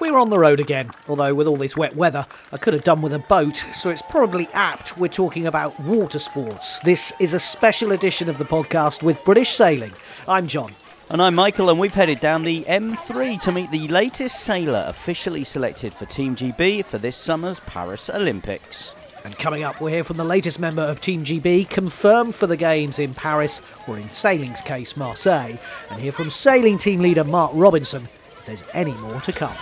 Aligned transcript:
We're 0.00 0.18
on 0.18 0.30
the 0.30 0.38
road 0.38 0.60
again, 0.60 0.90
although 1.08 1.34
with 1.34 1.46
all 1.46 1.56
this 1.56 1.76
wet 1.76 1.94
weather, 1.94 2.26
I 2.52 2.56
could 2.56 2.74
have 2.74 2.84
done 2.84 3.02
with 3.02 3.12
a 3.12 3.18
boat, 3.18 3.64
so 3.72 3.90
it's 3.90 4.02
probably 4.02 4.48
apt 4.52 4.96
we're 4.96 5.08
talking 5.08 5.46
about 5.46 5.78
water 5.78 6.18
sports. 6.18 6.78
This 6.80 7.12
is 7.20 7.34
a 7.34 7.40
special 7.40 7.92
edition 7.92 8.28
of 8.28 8.38
the 8.38 8.44
podcast 8.44 9.02
with 9.02 9.24
British 9.24 9.50
Sailing. 9.50 9.92
I'm 10.26 10.46
John. 10.46 10.74
And 11.10 11.20
I'm 11.20 11.34
Michael, 11.34 11.70
and 11.70 11.78
we've 11.78 11.94
headed 11.94 12.20
down 12.20 12.44
the 12.44 12.62
M3 12.62 13.40
to 13.42 13.52
meet 13.52 13.70
the 13.72 13.88
latest 13.88 14.40
sailor 14.40 14.84
officially 14.86 15.42
selected 15.42 15.92
for 15.92 16.06
Team 16.06 16.36
GB 16.36 16.84
for 16.84 16.98
this 16.98 17.16
summer's 17.16 17.60
Paris 17.60 18.08
Olympics. 18.08 18.94
And 19.24 19.36
coming 19.38 19.62
up, 19.62 19.80
we'll 19.80 19.92
hear 19.92 20.04
from 20.04 20.16
the 20.16 20.24
latest 20.24 20.58
member 20.58 20.82
of 20.82 21.00
Team 21.00 21.24
GB, 21.24 21.68
confirmed 21.68 22.34
for 22.34 22.46
the 22.46 22.56
Games 22.56 22.98
in 22.98 23.14
Paris, 23.14 23.60
or 23.86 23.98
in 23.98 24.08
sailing's 24.10 24.60
case, 24.60 24.96
Marseille, 24.96 25.58
and 25.90 26.00
hear 26.00 26.12
from 26.12 26.30
sailing 26.30 26.78
team 26.78 27.00
leader 27.00 27.24
Mark 27.24 27.50
Robinson 27.54 28.02
if 28.04 28.44
there's 28.46 28.62
any 28.72 28.94
more 28.94 29.20
to 29.20 29.32
come. 29.32 29.56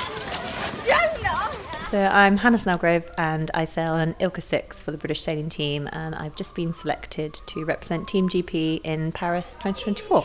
So 1.91 2.05
I'm 2.05 2.37
Hannah 2.37 2.59
Snellgrove 2.59 3.09
and 3.17 3.51
I 3.55 3.65
sail 3.65 3.95
on 3.95 4.13
ILCA 4.21 4.43
6 4.43 4.83
for 4.83 4.91
the 4.91 4.99
British 4.99 5.23
sailing 5.23 5.49
team 5.49 5.89
and 5.93 6.15
I've 6.15 6.37
just 6.37 6.55
been 6.55 6.75
selected 6.75 7.33
to 7.47 7.65
represent 7.65 8.07
Team 8.07 8.29
GB 8.29 8.83
in 8.85 9.11
Paris 9.11 9.55
2024. 9.63 10.23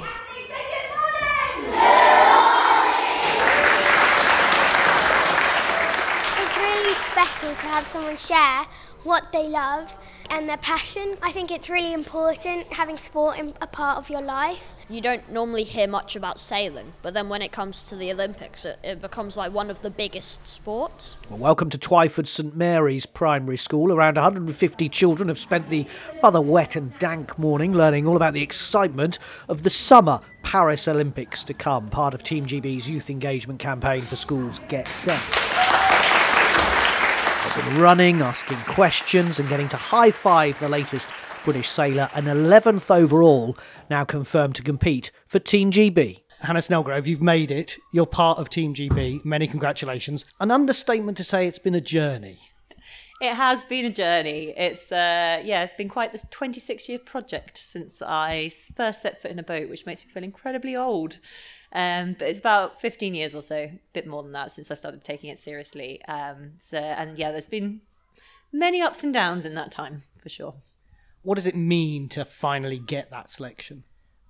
Really 7.44 7.56
to 7.56 7.66
have 7.68 7.86
someone 7.86 8.16
share 8.16 8.66
what 9.04 9.32
they 9.34 9.48
love 9.50 9.98
and 10.30 10.48
their 10.48 10.58
passion. 10.58 11.18
I 11.22 11.32
think 11.32 11.52
it's 11.52 11.70
really 11.70 11.94
important 11.94 12.72
having 12.72 12.98
sport 12.98 13.38
in 13.38 13.54
a 13.60 13.68
part 13.68 13.98
of 13.98 14.10
your 14.10 14.22
life. 14.22 14.76
You 14.90 15.02
don't 15.02 15.30
normally 15.30 15.64
hear 15.64 15.88
much 15.88 16.16
about 16.16 16.40
sailing, 16.40 16.94
but 17.02 17.14
then 17.14 17.28
when 17.28 17.42
it 17.42 17.52
comes 17.52 17.84
to 17.84 17.96
the 17.98 18.12
Olympics, 18.12 18.64
it, 18.64 18.80
it 18.84 19.02
becomes 19.02 19.36
like 19.36 19.52
one 19.52 19.70
of 19.70 19.82
the 19.82 19.90
biggest 19.90 20.48
sports. 20.48 21.18
Well, 21.30 21.40
welcome 21.40 21.70
to 21.72 21.78
Twyford 21.78 22.28
St 22.28 22.56
Mary's 22.56 23.06
Primary 23.06 23.58
School. 23.58 23.92
Around 23.92 24.16
150 24.16 24.88
children 24.90 25.28
have 25.28 25.40
spent 25.40 25.70
the 25.70 25.86
rather 26.22 26.42
wet 26.42 26.78
and 26.78 26.98
dank 26.98 27.38
morning 27.38 27.74
learning 27.74 28.08
all 28.08 28.16
about 28.16 28.34
the 28.34 28.44
excitement 28.44 29.20
of 29.50 29.64
the 29.64 29.70
summer 29.70 30.22
Paris 30.44 30.88
Olympics 30.88 31.44
to 31.46 31.54
come, 31.54 31.90
part 31.90 32.14
of 32.14 32.24
Team 32.24 32.46
GB's 32.46 32.90
youth 32.90 33.10
engagement 33.10 33.60
campaign 33.60 34.02
for 34.02 34.16
schools 34.16 34.60
Get 34.70 34.88
Set. 34.88 35.93
They've 37.56 37.66
been 37.66 37.82
running, 37.82 38.22
asking 38.22 38.58
questions, 38.58 39.38
and 39.38 39.48
getting 39.48 39.70
to 39.70 39.78
high 39.78 40.10
five 40.10 40.60
the 40.60 40.68
latest 40.68 41.12
British 41.44 41.70
sailor, 41.70 42.10
an 42.16 42.26
11th 42.26 42.90
overall, 42.90 43.56
now 43.92 44.04
confirmed 44.04 44.56
to 44.56 44.64
compete 44.64 45.12
for 45.28 45.38
Team 45.38 45.70
GB. 45.70 46.22
Hannah 46.42 46.60
Snellgrove, 46.60 47.06
you've 47.06 47.22
made 47.22 47.52
it. 47.52 47.78
You're 47.92 48.08
part 48.08 48.40
of 48.40 48.50
Team 48.50 48.74
GB. 48.74 49.24
Many 49.24 49.46
congratulations. 49.46 50.26
An 50.40 50.50
understatement 50.50 51.16
to 51.18 51.24
say 51.24 51.48
it's 51.48 51.60
been 51.60 51.76
a 51.76 51.82
journey. 51.82 52.40
It 53.22 53.36
has 53.36 53.64
been 53.66 53.86
a 53.86 53.92
journey. 53.92 54.54
It's 54.58 54.92
uh, 54.92 55.42
yeah, 55.46 55.64
it's 55.64 55.76
been 55.76 55.90
quite 55.90 56.12
this 56.12 56.26
26 56.32 56.90
year 56.90 57.00
project 57.00 57.58
since 57.58 58.02
I 58.02 58.52
first 58.76 59.04
set 59.04 59.22
foot 59.22 59.30
in 59.30 59.38
a 59.38 59.44
boat, 59.44 59.70
which 59.70 59.86
makes 59.86 60.04
me 60.04 60.12
feel 60.12 60.24
incredibly 60.24 60.76
old. 60.76 61.20
Um, 61.74 62.16
but 62.18 62.28
it's 62.28 62.40
about 62.40 62.80
15 62.80 63.16
years 63.16 63.34
or 63.34 63.42
so, 63.42 63.56
a 63.56 63.80
bit 63.94 64.06
more 64.06 64.22
than 64.22 64.32
that, 64.34 64.52
since 64.52 64.70
I 64.70 64.76
started 64.76 65.04
taking 65.04 65.30
it 65.30 65.40
seriously. 65.40 66.04
Um, 66.06 66.52
so 66.58 66.78
and 66.78 67.18
yeah, 67.18 67.32
there's 67.32 67.50
been 67.50 67.82
many 68.52 68.82
ups 68.82 69.04
and 69.04 69.14
downs 69.14 69.44
in 69.44 69.56
that 69.56 69.72
time 69.72 70.04
for 70.22 70.30
sure. 70.30 70.56
What 71.24 71.36
does 71.36 71.48
it 71.48 71.56
mean 71.56 72.10
to 72.10 72.26
finally 72.26 72.80
get 72.80 73.10
that 73.10 73.30
selection? 73.30 73.84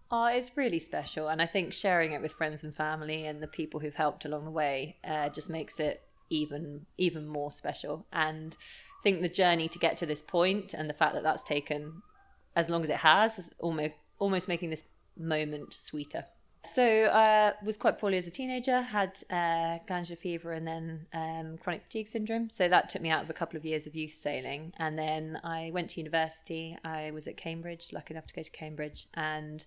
Oh, 0.09 0.25
it's 0.27 0.55
really 0.55 0.79
special, 0.79 1.27
and 1.27 1.41
I 1.41 1.47
think 1.47 1.73
sharing 1.73 2.11
it 2.11 2.21
with 2.21 2.33
friends 2.33 2.63
and 2.63 2.75
family 2.75 3.25
and 3.25 3.41
the 3.41 3.47
people 3.47 3.79
who've 3.79 3.95
helped 3.95 4.25
along 4.25 4.45
the 4.45 4.51
way 4.51 4.97
uh, 5.03 5.29
just 5.29 5.49
makes 5.49 5.79
it 5.79 6.03
even 6.29 6.85
even 6.97 7.27
more 7.27 7.51
special. 7.51 8.05
And 8.13 8.55
I 8.99 9.01
think 9.03 9.21
the 9.21 9.29
journey 9.29 9.67
to 9.67 9.79
get 9.79 9.97
to 9.97 10.05
this 10.05 10.21
point 10.21 10.73
and 10.73 10.89
the 10.89 10.93
fact 10.93 11.13
that 11.15 11.23
that's 11.23 11.43
taken 11.43 12.03
as 12.55 12.69
long 12.69 12.83
as 12.83 12.89
it 12.89 12.97
has 12.97 13.39
is 13.39 13.49
almost 13.59 13.93
almost 14.19 14.47
making 14.47 14.69
this 14.69 14.83
moment 15.17 15.73
sweeter. 15.73 16.25
So 16.65 16.83
I 16.83 17.47
uh, 17.47 17.53
was 17.63 17.75
quite 17.77 17.99
poorly 17.99 18.17
as 18.17 18.25
a 18.25 18.31
teenager, 18.31 18.81
had 18.81 19.21
uh, 19.29 19.79
glandular 19.85 20.15
fever 20.15 20.53
and 20.53 20.65
then 20.65 21.05
um, 21.13 21.57
chronic 21.57 21.83
fatigue 21.83 22.07
syndrome. 22.07 22.49
So 22.49 22.69
that 22.69 22.89
took 22.89 23.01
me 23.01 23.09
out 23.09 23.21
of 23.21 23.29
a 23.29 23.33
couple 23.33 23.57
of 23.57 23.65
years 23.65 23.85
of 23.85 23.95
youth 23.95 24.13
sailing. 24.13 24.73
And 24.77 24.97
then 24.97 25.39
I 25.43 25.71
went 25.73 25.91
to 25.91 25.99
university. 25.99 26.77
I 26.83 27.11
was 27.11 27.27
at 27.27 27.35
Cambridge, 27.35 27.91
lucky 27.91 28.13
enough 28.13 28.27
to 28.27 28.33
go 28.33 28.41
to 28.41 28.49
Cambridge, 28.49 29.07
and 29.13 29.65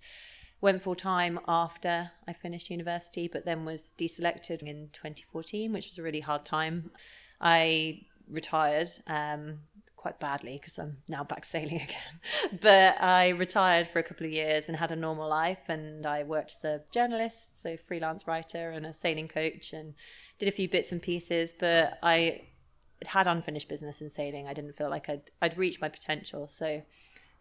went 0.61 0.83
full 0.83 0.95
time 0.95 1.39
after 1.47 2.11
I 2.27 2.33
finished 2.33 2.71
university, 2.71 3.29
but 3.29 3.45
then 3.45 3.67
was 3.67 3.93
deselected 3.99 4.63
in 4.63 4.89
2014, 4.93 5.73
which 5.73 5.87
was 5.87 5.99
a 5.99 6.03
really 6.03 6.21
hard 6.21 6.45
time. 6.47 6.91
I 7.41 8.01
retired 8.29 8.89
um, 9.07 9.61
quite 10.07 10.21
badly 10.21 10.57
because 10.57 10.79
I'm 10.79 10.99
now 11.09 11.25
back 11.25 11.45
sailing 11.45 11.81
again. 11.89 12.61
but 12.63 13.03
I 13.03 13.31
retired 13.31 13.89
for 13.89 13.99
a 13.99 14.05
couple 14.05 14.25
of 14.25 14.31
years 14.31 14.69
and 14.69 14.77
had 14.77 14.93
a 14.93 14.97
normal 14.97 15.29
life. 15.29 15.69
And 15.69 16.07
I 16.07 16.23
worked 16.23 16.55
as 16.59 16.65
a 16.65 16.83
journalist, 16.93 17.61
so 17.61 17.77
freelance 17.77 18.25
writer 18.25 18.71
and 18.71 18.87
a 18.87 18.95
sailing 18.95 19.27
coach, 19.27 19.73
and 19.73 19.95
did 20.39 20.49
a 20.49 20.53
few 20.53 20.69
bits 20.69 20.93
and 20.93 21.03
pieces. 21.03 21.53
But 21.59 21.99
I 22.05 22.43
had 23.05 23.27
unfinished 23.27 23.69
business 23.69 24.01
in 24.01 24.09
sailing. 24.09 24.47
I 24.47 24.55
didn't 24.55 24.77
feel 24.77 24.89
like 24.89 25.09
I'd 25.09 25.33
I'd 25.43 25.59
reached 25.59 25.81
my 25.81 25.89
potential. 25.89 26.47
So 26.47 26.83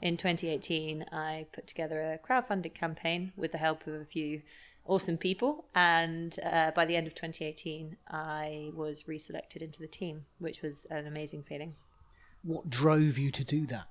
in 0.02 0.18
2018, 0.18 1.06
I 1.12 1.46
put 1.54 1.68
together 1.68 2.02
a 2.02 2.18
crowdfunding 2.18 2.74
campaign 2.74 3.32
with 3.38 3.52
the 3.52 3.60
help 3.60 3.86
of 3.86 3.94
a 3.94 4.06
few 4.06 4.42
awesome 4.86 5.20
people. 5.20 5.66
And 5.76 6.36
uh, 6.44 6.72
by 6.72 6.86
the 6.86 6.96
end 6.96 7.06
of 7.06 7.14
2018, 7.14 7.98
I 8.10 8.72
was 8.74 9.04
reselected 9.04 9.62
into 9.62 9.80
the 9.80 9.88
team, 9.88 10.26
which 10.40 10.64
was 10.64 10.86
an 10.90 11.06
amazing 11.06 11.44
feeling. 11.44 11.76
What 12.46 12.70
drove 12.70 13.18
you 13.18 13.32
to 13.32 13.44
do 13.44 13.66
that? 13.68 13.88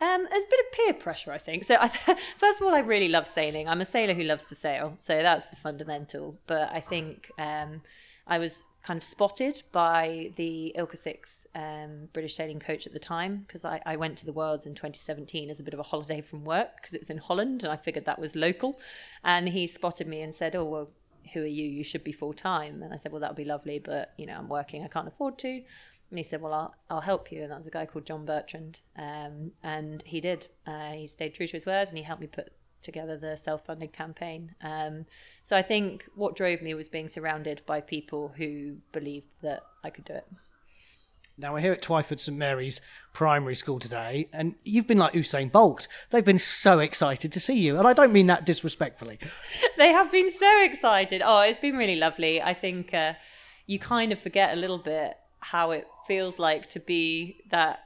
Um, 0.00 0.26
there's 0.30 0.44
a 0.44 0.48
bit 0.48 0.60
of 0.60 0.72
peer 0.72 0.94
pressure, 0.94 1.32
I 1.32 1.38
think. 1.38 1.64
So, 1.64 1.76
I 1.80 1.88
first 2.38 2.60
of 2.60 2.66
all, 2.66 2.74
I 2.74 2.80
really 2.80 3.08
love 3.08 3.26
sailing. 3.26 3.68
I'm 3.68 3.80
a 3.80 3.86
sailor 3.86 4.14
who 4.14 4.24
loves 4.24 4.44
to 4.44 4.54
sail, 4.54 4.94
so 4.96 5.22
that's 5.22 5.46
the 5.46 5.56
fundamental. 5.56 6.38
But 6.46 6.70
I 6.72 6.80
think 6.80 7.30
um, 7.38 7.82
I 8.26 8.38
was 8.38 8.62
kind 8.82 8.98
of 8.98 9.04
spotted 9.04 9.64
by 9.72 10.30
the 10.36 10.72
ILCA 10.78 10.96
Six 10.96 11.46
um, 11.56 12.08
British 12.12 12.36
sailing 12.36 12.60
coach 12.60 12.86
at 12.86 12.92
the 12.92 13.00
time 13.00 13.44
because 13.46 13.64
I, 13.64 13.80
I, 13.84 13.96
went 13.96 14.16
to 14.18 14.26
the 14.26 14.32
Worlds 14.32 14.64
in 14.64 14.76
2017 14.76 15.50
as 15.50 15.58
a 15.58 15.64
bit 15.64 15.74
of 15.74 15.80
a 15.80 15.82
holiday 15.82 16.20
from 16.20 16.44
work 16.44 16.76
because 16.76 16.94
it 16.94 17.00
was 17.00 17.10
in 17.10 17.18
Holland 17.18 17.64
and 17.64 17.72
I 17.72 17.76
figured 17.76 18.04
that 18.04 18.20
was 18.20 18.36
local. 18.36 18.78
And 19.24 19.48
he 19.48 19.66
spotted 19.66 20.06
me 20.06 20.20
and 20.20 20.32
said, 20.32 20.54
"Oh 20.54 20.64
well, 20.64 20.90
who 21.32 21.42
are 21.42 21.46
you? 21.46 21.66
You 21.66 21.82
should 21.82 22.04
be 22.04 22.12
full 22.12 22.32
time." 22.32 22.82
And 22.82 22.92
I 22.92 22.96
said, 22.96 23.10
"Well, 23.10 23.20
that 23.22 23.30
would 23.30 23.36
be 23.36 23.44
lovely, 23.44 23.80
but 23.80 24.12
you 24.18 24.26
know, 24.26 24.36
I'm 24.36 24.48
working. 24.48 24.84
I 24.84 24.88
can't 24.88 25.08
afford 25.08 25.38
to." 25.38 25.62
And 26.10 26.18
he 26.18 26.24
said, 26.24 26.40
"Well, 26.40 26.52
I'll, 26.52 26.74
I'll 26.88 27.00
help 27.00 27.32
you." 27.32 27.42
And 27.42 27.50
that 27.50 27.58
was 27.58 27.66
a 27.66 27.70
guy 27.70 27.86
called 27.86 28.06
John 28.06 28.24
Bertrand, 28.24 28.80
um, 28.96 29.52
and 29.62 30.02
he 30.02 30.20
did. 30.20 30.46
Uh, 30.66 30.92
he 30.92 31.06
stayed 31.06 31.34
true 31.34 31.46
to 31.46 31.52
his 31.52 31.66
word, 31.66 31.88
and 31.88 31.96
he 31.96 32.04
helped 32.04 32.20
me 32.20 32.28
put 32.28 32.52
together 32.82 33.16
the 33.16 33.36
self-funded 33.36 33.92
campaign. 33.92 34.54
Um, 34.62 35.06
so 35.42 35.56
I 35.56 35.62
think 35.62 36.06
what 36.14 36.36
drove 36.36 36.62
me 36.62 36.74
was 36.74 36.88
being 36.88 37.08
surrounded 37.08 37.62
by 37.66 37.80
people 37.80 38.32
who 38.36 38.76
believed 38.92 39.42
that 39.42 39.64
I 39.82 39.90
could 39.90 40.04
do 40.04 40.14
it. 40.14 40.26
Now 41.38 41.52
we're 41.52 41.60
here 41.60 41.72
at 41.72 41.82
Twyford 41.82 42.18
St 42.18 42.36
Mary's 42.38 42.80
Primary 43.12 43.54
School 43.54 43.78
today, 43.78 44.30
and 44.32 44.54
you've 44.64 44.86
been 44.86 44.96
like 44.96 45.12
Usain 45.12 45.52
Bolt. 45.52 45.86
They've 46.08 46.24
been 46.24 46.38
so 46.38 46.78
excited 46.78 47.30
to 47.32 47.40
see 47.40 47.58
you, 47.58 47.76
and 47.76 47.86
I 47.86 47.92
don't 47.92 48.12
mean 48.12 48.28
that 48.28 48.46
disrespectfully. 48.46 49.18
they 49.76 49.92
have 49.92 50.10
been 50.10 50.32
so 50.32 50.62
excited. 50.62 51.20
Oh, 51.22 51.40
it's 51.42 51.58
been 51.58 51.76
really 51.76 51.96
lovely. 51.96 52.40
I 52.40 52.54
think 52.54 52.94
uh, 52.94 53.14
you 53.66 53.78
kind 53.78 54.12
of 54.12 54.18
forget 54.18 54.56
a 54.56 54.60
little 54.60 54.78
bit 54.78 55.18
how 55.40 55.72
it 55.72 55.86
feels 56.06 56.38
like 56.38 56.68
to 56.68 56.80
be 56.80 57.42
that 57.50 57.82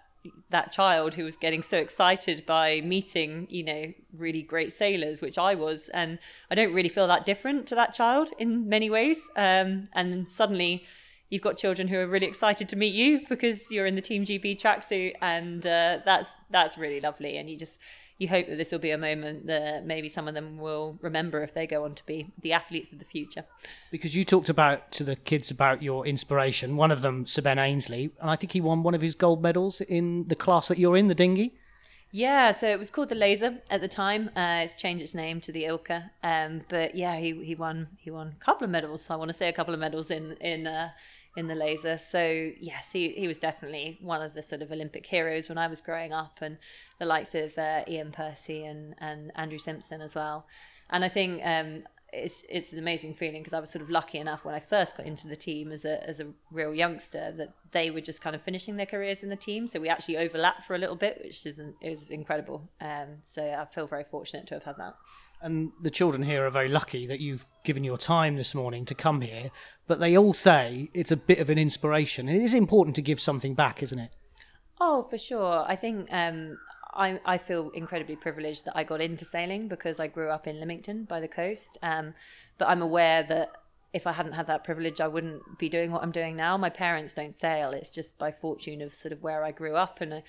that 0.51 0.71
child 0.71 1.15
who 1.15 1.25
was 1.25 1.37
getting 1.37 1.63
so 1.63 1.79
excited 1.79 2.45
by 2.45 2.81
meeting, 2.83 3.47
you 3.49 3.63
know, 3.63 3.93
really 4.13 4.43
great 4.43 4.73
sailors, 4.73 5.23
which 5.23 5.39
I 5.39 5.55
was, 5.55 5.89
and 5.91 6.19
I 6.51 6.55
don't 6.55 6.75
really 6.75 6.89
feel 6.89 7.07
that 7.07 7.25
different 7.25 7.67
to 7.69 7.75
that 7.77 7.95
child 7.95 8.31
in 8.39 8.69
many 8.69 8.91
ways. 8.91 9.19
Um, 9.37 9.89
and 9.95 10.29
suddenly, 10.29 10.85
you've 11.31 11.43
got 11.43 11.57
children 11.57 11.89
who 11.89 11.97
are 11.97 12.07
really 12.07 12.27
excited 12.27 12.69
to 12.69 12.77
meet 12.77 12.93
you 12.93 13.21
because 13.29 13.71
you're 13.71 13.87
in 13.87 13.95
the 13.95 14.03
Team 14.03 14.25
GB 14.25 14.61
tracksuit, 14.61 15.15
and 15.23 15.65
uh, 15.67 16.01
that's 16.05 16.29
that's 16.51 16.77
really 16.77 17.01
lovely. 17.01 17.39
And 17.39 17.49
you 17.49 17.57
just 17.57 17.79
you 18.21 18.29
hope 18.29 18.47
that 18.49 18.57
this 18.57 18.71
will 18.71 18.79
be 18.79 18.91
a 18.91 18.99
moment 18.99 19.47
that 19.47 19.87
maybe 19.87 20.09
some 20.09 20.29
of 20.29 20.35
them 20.35 20.59
will 20.59 20.99
remember 21.01 21.43
if 21.43 21.55
they 21.55 21.67
go 21.67 21.85
on 21.85 21.95
to 21.95 22.05
be 22.05 22.31
the 22.43 22.53
athletes 22.53 22.93
of 22.93 22.99
the 22.99 23.05
future. 23.05 23.45
Because 23.91 24.15
you 24.15 24.25
talked 24.25 24.51
about 24.51 24.93
to 24.93 25.05
the 25.05 25.17
kids 25.17 25.51
about 25.51 25.83
your 25.83 26.07
inspiration, 26.07 26.77
one 26.77 26.91
of 26.91 27.01
them, 27.01 27.27
Sir 27.27 27.41
Ben 27.41 27.59
Ainslie, 27.59 28.13
and 28.21 28.31
I 28.31 28.37
think 28.37 28.53
he 28.53 28.61
won 28.61 28.83
one 28.83 28.95
of 28.95 29.01
his 29.01 29.15
gold 29.15 29.43
medals 29.43 29.81
in 29.81 30.29
the 30.29 30.37
class 30.37 30.69
that 30.69 30.79
you're 30.79 30.99
in, 30.99 31.09
the 31.09 31.15
dinghy. 31.15 31.55
Yeah, 32.13 32.53
so 32.53 32.69
it 32.69 32.79
was 32.79 32.91
called 32.91 33.09
the 33.09 33.15
Laser 33.15 33.59
at 33.71 33.81
the 33.81 33.89
time. 33.89 34.29
Uh, 34.37 34.63
it's 34.65 34.75
changed 34.75 35.03
its 35.03 35.15
name 35.15 35.41
to 35.41 35.53
the 35.53 35.63
ILCA, 35.63 36.11
um, 36.23 36.63
but 36.69 36.95
yeah, 36.95 37.17
he 37.17 37.43
he 37.45 37.55
won 37.55 37.89
he 37.99 38.11
won 38.11 38.35
a 38.39 38.45
couple 38.45 38.65
of 38.65 38.71
medals. 38.71 39.09
I 39.09 39.17
want 39.17 39.29
to 39.29 39.37
say 39.37 39.49
a 39.49 39.53
couple 39.53 39.73
of 39.73 39.81
medals 39.81 40.11
in 40.11 40.33
in 40.41 40.67
uh, 40.67 40.91
in 41.37 41.49
the 41.49 41.55
laser. 41.55 41.99
So 41.99 42.51
yes, 42.61 42.93
he 42.93 43.11
he 43.11 43.29
was 43.29 43.39
definitely 43.39 43.99
one 44.01 44.23
of 44.23 44.35
the 44.35 44.43
sort 44.43 44.63
of 44.63 44.73
Olympic 44.73 45.07
heroes 45.07 45.49
when 45.49 45.59
I 45.59 45.67
was 45.67 45.81
growing 45.81 46.13
up, 46.13 46.39
and 46.41 46.59
the 46.99 47.07
likes 47.07 47.35
of 47.35 47.57
uh, 47.57 47.83
Iain 47.89 48.13
Percy 48.13 48.65
and 48.65 48.95
and 48.99 49.33
Andrew 49.35 49.59
Simpson 49.59 50.01
as 50.01 50.15
well. 50.15 50.47
And 50.91 51.05
I 51.05 51.09
think 51.09 51.41
um, 51.45 51.85
it's 52.13 52.43
it's 52.49 52.73
an 52.73 52.79
amazing 52.79 53.15
feeling 53.15 53.43
because 53.43 53.53
I 53.53 53.61
was 53.61 53.71
sort 53.71 53.83
of 53.83 53.91
lucky 53.91 54.19
enough 54.19 54.45
when 54.45 54.55
I 54.55 54.61
first 54.61 54.97
got 54.97 55.07
into 55.07 55.29
the 55.29 55.37
team 55.37 55.71
as 55.73 55.85
a 55.85 56.07
as 56.09 56.21
a 56.21 56.27
real 56.51 56.75
youngster 56.75 57.33
that 57.37 57.55
they 57.73 57.91
were 57.91 58.01
just 58.01 58.21
kind 58.21 58.35
of 58.35 58.43
finishing 58.43 58.77
their 58.77 58.87
careers 58.87 59.23
in 59.23 59.29
the 59.29 59.37
team. 59.37 59.67
So 59.67 59.81
we 59.81 59.89
actually 59.89 60.17
overlapped 60.17 60.67
for 60.67 60.75
a 60.75 60.79
little 60.79 60.97
bit, 60.97 61.21
which 61.25 61.47
is 61.47 61.61
is 61.81 62.11
incredible. 62.11 62.69
Um, 62.81 63.19
so 63.23 63.43
I 63.43 63.65
feel 63.73 63.87
very 63.87 64.05
fortunate 64.05 64.47
to 64.49 64.55
have 64.55 64.65
had 64.65 64.77
that. 64.79 64.97
And 65.43 65.73
the 65.81 65.91
children 65.91 66.23
here 66.23 66.47
are 66.47 66.51
very 66.51 66.69
lucky 66.69 67.07
that 67.07 67.21
you've 67.21 67.47
given 67.65 67.83
your 67.83 67.97
time 67.97 68.37
this 68.37 68.55
morning 68.55 68.85
to 68.85 68.95
come 68.95 69.23
here. 69.23 69.51
But 69.87 69.99
they 69.99 70.17
all 70.17 70.35
say 70.35 70.91
it's 70.93 71.11
a 71.11 71.17
bit 71.17 71.39
of 71.39 71.49
an 71.49 71.59
inspiration. 71.59 72.29
It 72.29 72.43
is 72.43 72.55
important 72.55 72.95
to 72.97 73.03
give 73.03 73.21
something 73.21 73.55
back, 73.55 73.83
isn't 73.83 73.99
it? 73.99 74.15
Oh, 74.81 75.03
for 75.03 75.19
sure. 75.19 75.65
I 75.67 75.77
think 75.77 76.09
um, 76.13 76.59
I, 76.93 77.21
I 77.25 77.39
feel 77.39 77.71
incredibly 77.71 78.17
privileged 78.17 78.67
that 78.67 78.77
I 78.77 78.85
got 78.85 79.01
into 79.01 79.25
sailing 79.25 79.69
because 79.69 79.99
I 79.99 80.07
grew 80.09 80.31
up 80.31 80.47
in 80.47 80.61
Lymington 80.61 81.05
by 81.05 81.21
the 81.21 81.29
coast. 81.29 81.79
Um, 81.83 82.15
but 82.59 82.69
I'm 82.69 82.83
aware 82.83 83.23
that 83.23 83.53
if 83.93 84.07
I 84.07 84.13
hadn't 84.13 84.33
had 84.33 84.47
that 84.47 84.65
privilege, 84.65 85.01
I 85.01 85.09
wouldn't 85.09 85.43
be 85.59 85.69
doing 85.69 85.91
what 85.91 86.03
I'm 86.03 86.13
doing 86.13 86.37
now. 86.37 86.57
My 86.57 86.71
parents 86.71 87.15
don't 87.15 87.35
sail. 87.35 87.71
It's 87.71 87.91
just 87.91 88.19
by 88.19 88.31
fortune 88.31 88.83
of 88.83 88.95
sort 88.95 89.13
of 89.13 89.23
where 89.23 89.45
I 89.45 89.53
grew 89.53 89.75
up. 89.77 90.01
And 90.01 90.15
I, 90.15 90.23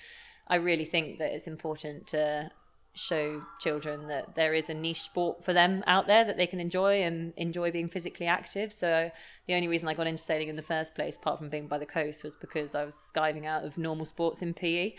I 0.48 0.56
really 0.56 0.84
think 0.84 1.18
that 1.18 1.32
it's 1.32 1.46
important 1.46 2.06
to 2.08 2.50
show 2.94 3.42
children 3.58 4.06
that 4.08 4.34
there 4.34 4.52
is 4.52 4.68
a 4.68 4.74
niche 4.74 5.00
sport 5.00 5.42
for 5.42 5.52
them 5.52 5.82
out 5.86 6.06
there 6.06 6.24
that 6.24 6.36
they 6.36 6.46
can 6.46 6.60
enjoy 6.60 7.02
and 7.02 7.32
enjoy 7.36 7.70
being 7.70 7.88
physically 7.88 8.26
active. 8.26 8.72
So 8.72 9.10
the 9.46 9.54
only 9.54 9.68
reason 9.68 9.88
I 9.88 9.94
got 9.94 10.06
into 10.06 10.22
sailing 10.22 10.48
in 10.48 10.56
the 10.56 10.62
first 10.62 10.94
place, 10.94 11.16
apart 11.16 11.38
from 11.38 11.48
being 11.48 11.68
by 11.68 11.78
the 11.78 11.86
coast, 11.86 12.22
was 12.22 12.36
because 12.36 12.74
I 12.74 12.84
was 12.84 12.94
skiving 12.94 13.46
out 13.46 13.64
of 13.64 13.78
normal 13.78 14.04
sports 14.04 14.42
in 14.42 14.52
PE. 14.52 14.94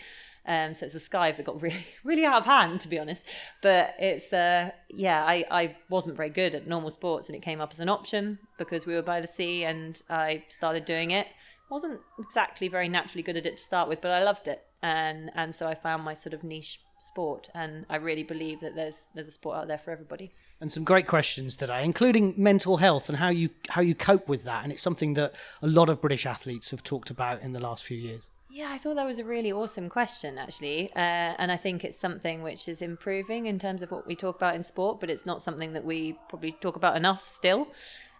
Um, 0.46 0.74
so 0.74 0.86
it's 0.86 0.94
a 0.94 0.98
skive 0.98 1.36
that 1.36 1.46
got 1.46 1.62
really, 1.62 1.86
really 2.02 2.24
out 2.24 2.38
of 2.38 2.46
hand, 2.46 2.80
to 2.80 2.88
be 2.88 2.98
honest. 2.98 3.24
But 3.62 3.94
it's, 3.98 4.32
uh, 4.32 4.70
yeah, 4.90 5.24
I, 5.24 5.44
I 5.50 5.76
wasn't 5.88 6.16
very 6.16 6.30
good 6.30 6.54
at 6.56 6.66
normal 6.66 6.90
sports, 6.90 7.28
and 7.28 7.36
it 7.36 7.42
came 7.42 7.60
up 7.60 7.72
as 7.72 7.80
an 7.80 7.88
option 7.88 8.38
because 8.58 8.86
we 8.86 8.94
were 8.94 9.02
by 9.02 9.20
the 9.20 9.28
sea, 9.28 9.64
and 9.64 10.00
I 10.10 10.44
started 10.48 10.84
doing 10.84 11.12
it. 11.12 11.28
wasn't 11.70 12.00
exactly 12.18 12.66
very 12.66 12.88
naturally 12.88 13.22
good 13.22 13.36
at 13.36 13.46
it 13.46 13.56
to 13.56 13.62
start 13.62 13.88
with, 13.88 14.00
but 14.00 14.10
I 14.10 14.22
loved 14.22 14.48
it, 14.48 14.62
and 14.82 15.30
and 15.34 15.54
so 15.54 15.66
I 15.66 15.74
found 15.74 16.02
my 16.02 16.14
sort 16.14 16.34
of 16.34 16.44
niche 16.44 16.80
sport, 16.98 17.48
and 17.54 17.86
I 17.88 17.96
really 17.96 18.22
believe 18.22 18.60
that 18.60 18.74
there's 18.74 19.06
there's 19.14 19.28
a 19.28 19.32
sport 19.32 19.58
out 19.58 19.68
there 19.68 19.78
for 19.78 19.90
everybody. 19.90 20.32
And 20.60 20.70
some 20.70 20.84
great 20.84 21.06
questions 21.06 21.56
today, 21.56 21.84
including 21.84 22.34
mental 22.36 22.78
health 22.78 23.08
and 23.08 23.18
how 23.18 23.28
you 23.28 23.50
how 23.70 23.82
you 23.82 23.94
cope 23.94 24.28
with 24.28 24.44
that, 24.44 24.64
and 24.64 24.72
it's 24.72 24.82
something 24.82 25.14
that 25.14 25.34
a 25.62 25.66
lot 25.66 25.88
of 25.88 26.00
British 26.00 26.26
athletes 26.26 26.70
have 26.70 26.82
talked 26.82 27.10
about 27.10 27.42
in 27.42 27.52
the 27.52 27.60
last 27.60 27.84
few 27.84 27.98
years. 27.98 28.30
Yeah, 28.50 28.70
I 28.70 28.78
thought 28.78 28.94
that 28.94 29.06
was 29.06 29.18
a 29.18 29.24
really 29.24 29.50
awesome 29.50 29.88
question, 29.88 30.38
actually. 30.38 30.92
Uh, 30.94 31.34
and 31.38 31.50
I 31.50 31.56
think 31.56 31.82
it's 31.82 31.98
something 31.98 32.40
which 32.40 32.68
is 32.68 32.82
improving 32.82 33.46
in 33.46 33.58
terms 33.58 33.82
of 33.82 33.90
what 33.90 34.06
we 34.06 34.14
talk 34.14 34.36
about 34.36 34.54
in 34.54 34.62
sport, 34.62 35.00
but 35.00 35.10
it's 35.10 35.26
not 35.26 35.42
something 35.42 35.72
that 35.72 35.84
we 35.84 36.16
probably 36.28 36.52
talk 36.52 36.76
about 36.76 36.96
enough 36.96 37.26
still. 37.26 37.62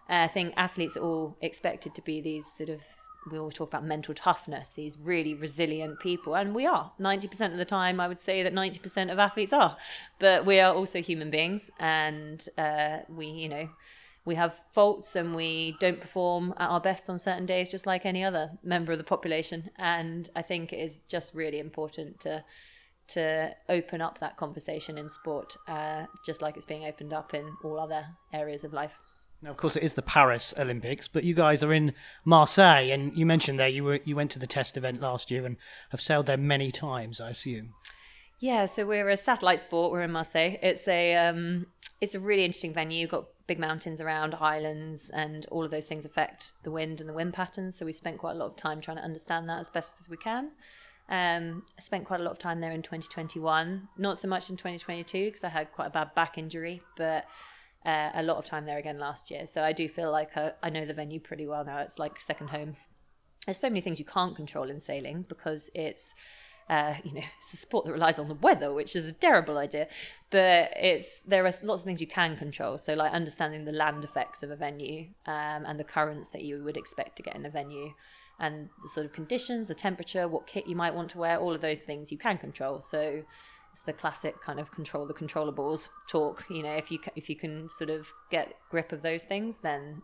Uh, 0.09 0.25
I 0.25 0.27
think 0.27 0.53
athletes 0.57 0.97
are 0.97 1.03
all 1.03 1.37
expected 1.41 1.95
to 1.95 2.01
be 2.01 2.19
these 2.19 2.45
sort 2.51 2.69
of 2.69 2.81
we 3.31 3.37
always 3.37 3.55
talk 3.55 3.69
about 3.69 3.83
mental 3.83 4.13
toughness, 4.13 4.69
these 4.69 4.97
really 4.97 5.33
resilient 5.33 5.99
people, 5.99 6.35
and 6.35 6.53
we 6.53 6.65
are. 6.65 6.91
90% 6.99 7.51
of 7.51 7.57
the 7.57 7.65
time, 7.65 7.99
I 7.99 8.07
would 8.07 8.19
say 8.19 8.43
that 8.43 8.53
90% 8.53 9.11
of 9.11 9.19
athletes 9.19 9.53
are. 9.53 9.77
But 10.19 10.45
we 10.45 10.59
are 10.59 10.73
also 10.73 11.01
human 11.01 11.31
beings, 11.31 11.71
and 11.79 12.47
uh, 12.57 12.99
we, 13.09 13.27
you 13.27 13.49
know, 13.49 13.69
we 14.25 14.35
have 14.35 14.59
faults 14.71 15.15
and 15.15 15.35
we 15.35 15.77
don't 15.79 16.01
perform 16.01 16.53
at 16.57 16.69
our 16.69 16.81
best 16.81 17.09
on 17.09 17.19
certain 17.19 17.45
days, 17.45 17.71
just 17.71 17.85
like 17.85 18.05
any 18.05 18.23
other 18.23 18.51
member 18.63 18.91
of 18.91 18.97
the 18.97 19.03
population. 19.03 19.69
And 19.77 20.27
I 20.35 20.41
think 20.41 20.73
it 20.73 20.79
is 20.79 21.01
just 21.07 21.33
really 21.35 21.59
important 21.59 22.19
to 22.21 22.43
to 23.07 23.55
open 23.69 24.01
up 24.01 24.19
that 24.19 24.35
conversation 24.35 24.97
in 24.97 25.07
sport, 25.09 25.55
uh, 25.67 26.05
just 26.25 26.41
like 26.41 26.57
it's 26.57 26.65
being 26.65 26.85
opened 26.85 27.13
up 27.13 27.35
in 27.35 27.55
all 27.63 27.79
other 27.79 28.03
areas 28.33 28.63
of 28.63 28.73
life. 28.73 28.97
Now, 29.45 29.51
of 29.51 29.57
course, 29.57 29.75
it 29.75 29.83
is 29.83 29.93
the 29.93 30.01
Paris 30.01 30.55
Olympics, 30.57 31.07
but 31.07 31.23
you 31.23 31.35
guys 31.35 31.63
are 31.63 31.71
in 31.71 31.93
Marseille, 32.23 32.89
and 32.89 33.15
you 33.15 33.27
mentioned 33.27 33.59
there 33.59 33.69
you 33.69 33.83
were 33.83 33.99
you 34.03 34.15
went 34.15 34.31
to 34.31 34.39
the 34.39 34.47
test 34.47 34.75
event 34.75 35.01
last 35.01 35.29
year 35.29 35.45
and 35.45 35.57
have 35.91 36.01
sailed 36.01 36.25
there 36.25 36.35
many 36.35 36.71
times, 36.71 37.21
I 37.21 37.29
assume. 37.29 37.75
Yeah, 38.39 38.65
so 38.65 38.87
we're 38.87 39.07
a 39.07 39.15
satellite 39.15 39.59
sport. 39.59 39.91
We're 39.91 40.01
in 40.01 40.11
Marseille. 40.11 40.57
It's 40.63 40.87
a 40.87 41.15
um, 41.15 41.67
it's 42.01 42.15
a 42.15 42.19
really 42.19 42.43
interesting 42.43 42.73
venue. 42.73 43.01
You've 43.01 43.11
got 43.11 43.27
big 43.45 43.59
mountains 43.59 44.01
around, 44.01 44.33
islands, 44.33 45.11
and 45.11 45.45
all 45.51 45.63
of 45.63 45.69
those 45.69 45.85
things 45.85 46.05
affect 46.05 46.51
the 46.63 46.71
wind 46.71 46.99
and 46.99 47.07
the 47.07 47.13
wind 47.13 47.35
patterns. 47.35 47.77
So 47.77 47.85
we 47.85 47.93
spent 47.93 48.17
quite 48.17 48.31
a 48.31 48.39
lot 48.39 48.47
of 48.47 48.55
time 48.55 48.81
trying 48.81 48.97
to 48.97 49.03
understand 49.03 49.47
that 49.49 49.59
as 49.59 49.69
best 49.69 49.99
as 49.99 50.09
we 50.09 50.17
can. 50.17 50.53
Um, 51.07 51.67
I 51.77 51.81
spent 51.81 52.05
quite 52.05 52.19
a 52.19 52.23
lot 52.23 52.31
of 52.31 52.39
time 52.39 52.61
there 52.61 52.71
in 52.71 52.81
2021, 52.81 53.89
not 53.95 54.17
so 54.17 54.27
much 54.27 54.49
in 54.49 54.57
2022 54.57 55.25
because 55.25 55.43
I 55.43 55.49
had 55.49 55.71
quite 55.71 55.85
a 55.85 55.91
bad 55.91 56.15
back 56.15 56.39
injury, 56.39 56.81
but 56.97 57.25
uh, 57.85 58.09
a 58.13 58.23
lot 58.23 58.37
of 58.37 58.45
time 58.45 58.65
there 58.65 58.77
again 58.77 58.99
last 58.99 59.29
year. 59.29 59.45
So 59.45 59.63
I 59.63 59.71
do 59.71 59.87
feel 59.87 60.11
like 60.11 60.35
I, 60.35 60.53
I 60.63 60.69
know 60.69 60.85
the 60.85 60.93
venue 60.93 61.19
pretty 61.19 61.47
well 61.47 61.63
now. 61.63 61.79
It's 61.79 61.99
like 61.99 62.19
second 62.19 62.49
home. 62.49 62.75
There's 63.45 63.59
so 63.59 63.69
many 63.69 63.81
things 63.81 63.99
you 63.99 64.05
can't 64.05 64.35
control 64.35 64.69
in 64.69 64.79
sailing 64.79 65.25
because 65.27 65.69
it's 65.75 66.15
uh, 66.67 66.95
you 67.03 67.13
know, 67.13 67.21
it's 67.39 67.53
a 67.53 67.57
sport 67.57 67.85
that 67.85 67.91
relies 67.91 68.17
on 68.17 68.27
the 68.27 68.33
weather, 68.33 68.73
which 68.73 68.95
is 68.95 69.05
a 69.05 69.13
terrible 69.13 69.57
idea. 69.57 69.87
But 70.31 70.71
it's 70.75 71.21
there 71.21 71.45
are 71.45 71.53
lots 71.63 71.81
of 71.81 71.85
things 71.85 72.01
you 72.01 72.07
can 72.07 72.35
control. 72.37 72.77
So 72.77 72.93
like 72.93 73.11
understanding 73.11 73.65
the 73.65 73.71
land 73.71 74.03
effects 74.03 74.41
of 74.41 74.51
a 74.51 74.55
venue 74.55 75.07
um, 75.27 75.65
and 75.65 75.79
the 75.79 75.83
currents 75.83 76.29
that 76.29 76.43
you 76.43 76.63
would 76.63 76.77
expect 76.77 77.17
to 77.17 77.23
get 77.23 77.35
in 77.35 77.45
a 77.45 77.49
venue, 77.49 77.93
and 78.39 78.69
the 78.81 78.89
sort 78.89 79.05
of 79.05 79.13
conditions, 79.13 79.67
the 79.67 79.75
temperature, 79.75 80.27
what 80.27 80.47
kit 80.47 80.67
you 80.67 80.75
might 80.75 80.93
want 80.93 81.09
to 81.11 81.17
wear, 81.17 81.37
all 81.37 81.53
of 81.53 81.61
those 81.61 81.81
things 81.81 82.11
you 82.11 82.17
can 82.17 82.37
control. 82.37 82.81
So 82.81 83.23
it's 83.75 83.81
the 83.81 83.91
classic 83.91 84.41
kind 84.41 84.57
of 84.57 84.71
control 84.71 85.05
the 85.05 85.13
controllables 85.13 85.89
talk. 86.07 86.45
You 86.49 86.63
know, 86.63 86.73
if 86.75 86.89
you 86.89 86.99
if 87.17 87.29
you 87.29 87.35
can 87.35 87.69
sort 87.69 87.89
of 87.89 88.07
get 88.31 88.55
grip 88.69 88.93
of 88.93 89.01
those 89.01 89.25
things, 89.25 89.57
then 89.57 90.01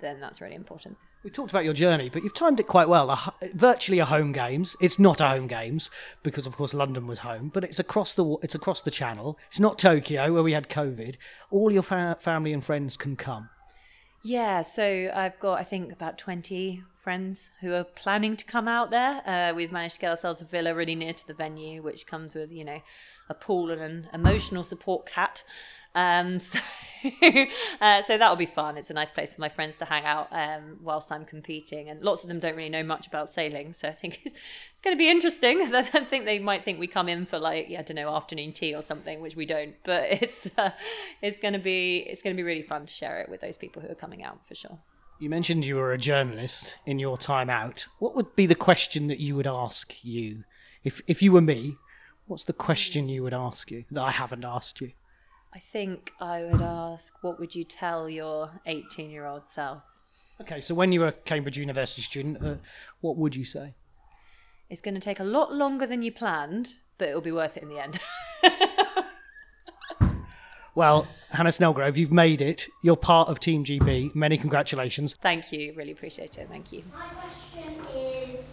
then 0.00 0.18
that's 0.18 0.40
really 0.40 0.56
important. 0.56 0.96
We 1.22 1.30
talked 1.30 1.52
about 1.52 1.64
your 1.64 1.74
journey, 1.74 2.10
but 2.10 2.24
you've 2.24 2.34
timed 2.34 2.58
it 2.58 2.66
quite 2.66 2.88
well. 2.88 3.10
A, 3.10 3.32
virtually 3.54 4.00
a 4.00 4.04
home 4.04 4.32
games. 4.32 4.76
It's 4.80 4.98
not 4.98 5.20
a 5.20 5.28
home 5.28 5.46
games 5.46 5.90
because, 6.24 6.46
of 6.46 6.56
course, 6.56 6.74
London 6.74 7.06
was 7.06 7.20
home, 7.20 7.52
but 7.54 7.62
it's 7.62 7.78
across 7.78 8.14
the 8.14 8.36
it's 8.42 8.56
across 8.56 8.82
the 8.82 8.90
channel. 8.90 9.38
It's 9.46 9.60
not 9.60 9.78
Tokyo 9.78 10.32
where 10.32 10.42
we 10.42 10.52
had 10.52 10.68
COVID. 10.68 11.14
All 11.52 11.70
your 11.70 11.84
fa- 11.84 12.16
family 12.18 12.52
and 12.52 12.64
friends 12.64 12.96
can 12.96 13.14
come. 13.14 13.48
Yeah, 14.24 14.62
so 14.62 15.12
I've 15.14 15.38
got 15.38 15.60
I 15.60 15.62
think 15.62 15.92
about 15.92 16.18
twenty 16.18 16.82
friends 17.04 17.50
who 17.60 17.74
are 17.74 17.84
planning 17.84 18.34
to 18.34 18.44
come 18.46 18.66
out 18.66 18.90
there. 18.90 19.22
Uh, 19.28 19.54
we've 19.54 19.70
managed 19.70 19.96
to 19.96 20.00
get 20.00 20.10
ourselves 20.10 20.40
a 20.40 20.44
villa 20.44 20.74
really 20.74 20.94
near 20.94 21.12
to 21.12 21.26
the 21.26 21.34
venue, 21.34 21.82
which 21.82 22.06
comes 22.06 22.34
with 22.34 22.50
you 22.50 22.64
know 22.64 22.80
a 23.28 23.34
pool 23.34 23.70
and 23.70 23.80
an 23.80 24.08
emotional 24.14 24.64
support 24.64 25.04
cat. 25.04 25.44
Um, 25.94 26.38
so, 26.40 26.58
uh, 27.80 28.02
so 28.02 28.18
that'll 28.18 28.36
be 28.36 28.46
fun. 28.46 28.78
It's 28.78 28.90
a 28.90 28.94
nice 28.94 29.10
place 29.10 29.34
for 29.34 29.42
my 29.42 29.50
friends 29.50 29.76
to 29.76 29.84
hang 29.84 30.04
out 30.04 30.28
um, 30.32 30.78
whilst 30.82 31.12
I'm 31.12 31.26
competing, 31.26 31.90
and 31.90 32.02
lots 32.02 32.22
of 32.24 32.28
them 32.28 32.40
don't 32.40 32.56
really 32.56 32.70
know 32.70 32.82
much 32.82 33.06
about 33.06 33.28
sailing, 33.28 33.74
so 33.74 33.88
I 33.88 33.92
think 33.92 34.20
it's, 34.24 34.38
it's 34.72 34.80
going 34.80 34.96
to 34.96 34.98
be 34.98 35.10
interesting. 35.10 35.60
I 35.74 35.82
think 35.82 36.24
they 36.24 36.38
might 36.38 36.64
think 36.64 36.80
we 36.80 36.86
come 36.86 37.10
in 37.10 37.26
for 37.26 37.38
like 37.38 37.68
yeah, 37.68 37.80
I 37.80 37.82
don't 37.82 37.96
know 37.96 38.16
afternoon 38.16 38.52
tea 38.52 38.74
or 38.74 38.82
something, 38.82 39.20
which 39.20 39.36
we 39.36 39.44
don't. 39.44 39.74
But 39.84 40.10
it's 40.10 40.48
uh, 40.56 40.70
it's 41.20 41.38
going 41.38 41.52
to 41.52 41.60
be 41.60 41.98
it's 41.98 42.22
going 42.22 42.34
to 42.34 42.42
be 42.42 42.46
really 42.46 42.62
fun 42.62 42.86
to 42.86 42.92
share 42.92 43.20
it 43.20 43.28
with 43.28 43.42
those 43.42 43.58
people 43.58 43.82
who 43.82 43.90
are 43.90 43.94
coming 43.94 44.24
out 44.24 44.38
for 44.48 44.54
sure. 44.54 44.78
You 45.20 45.30
mentioned 45.30 45.64
you 45.64 45.76
were 45.76 45.92
a 45.92 45.98
journalist 45.98 46.76
in 46.86 46.98
your 46.98 47.16
time 47.16 47.48
out. 47.48 47.86
What 47.98 48.16
would 48.16 48.34
be 48.34 48.46
the 48.46 48.54
question 48.54 49.06
that 49.06 49.20
you 49.20 49.36
would 49.36 49.46
ask 49.46 50.04
you 50.04 50.44
if 50.82 51.00
if 51.06 51.22
you 51.22 51.32
were 51.32 51.40
me? 51.40 51.76
What's 52.26 52.44
the 52.44 52.52
question 52.52 53.08
you 53.08 53.22
would 53.22 53.34
ask 53.34 53.70
you 53.70 53.84
that 53.90 54.02
I 54.02 54.10
haven't 54.10 54.44
asked 54.44 54.80
you? 54.80 54.92
I 55.54 55.60
think 55.60 56.12
I 56.20 56.42
would 56.44 56.60
ask, 56.60 57.14
what 57.22 57.38
would 57.38 57.54
you 57.54 57.62
tell 57.62 58.08
your 58.08 58.50
18 58.66 59.10
year 59.10 59.24
old 59.24 59.46
self? 59.46 59.82
Okay, 60.40 60.60
so 60.60 60.74
when 60.74 60.90
you 60.90 61.00
were 61.00 61.08
a 61.08 61.12
Cambridge 61.12 61.58
University 61.58 62.02
student, 62.02 62.44
uh, 62.44 62.56
what 63.00 63.16
would 63.16 63.36
you 63.36 63.44
say? 63.44 63.74
It's 64.68 64.80
going 64.80 64.94
to 64.94 65.00
take 65.00 65.20
a 65.20 65.24
lot 65.24 65.52
longer 65.52 65.86
than 65.86 66.02
you 66.02 66.10
planned, 66.10 66.74
but 66.98 67.08
it'll 67.08 67.20
be 67.20 67.30
worth 67.30 67.56
it 67.56 67.62
in 67.62 67.68
the 67.68 67.78
end. 67.78 68.00
well, 70.74 71.06
Hannah 71.30 71.50
Snellgrove, 71.50 71.96
you've 71.96 72.12
made 72.12 72.40
it. 72.40 72.68
You're 72.82 72.96
part 72.96 73.28
of 73.28 73.40
Team 73.40 73.64
GB. 73.64 74.14
Many 74.14 74.36
congratulations. 74.38 75.14
Thank 75.14 75.52
you. 75.52 75.72
Really 75.76 75.92
appreciate 75.92 76.38
it. 76.38 76.48
Thank 76.50 76.72
you. 76.72 76.82
My 76.92 77.06
question 77.06 77.74
is 77.96 78.46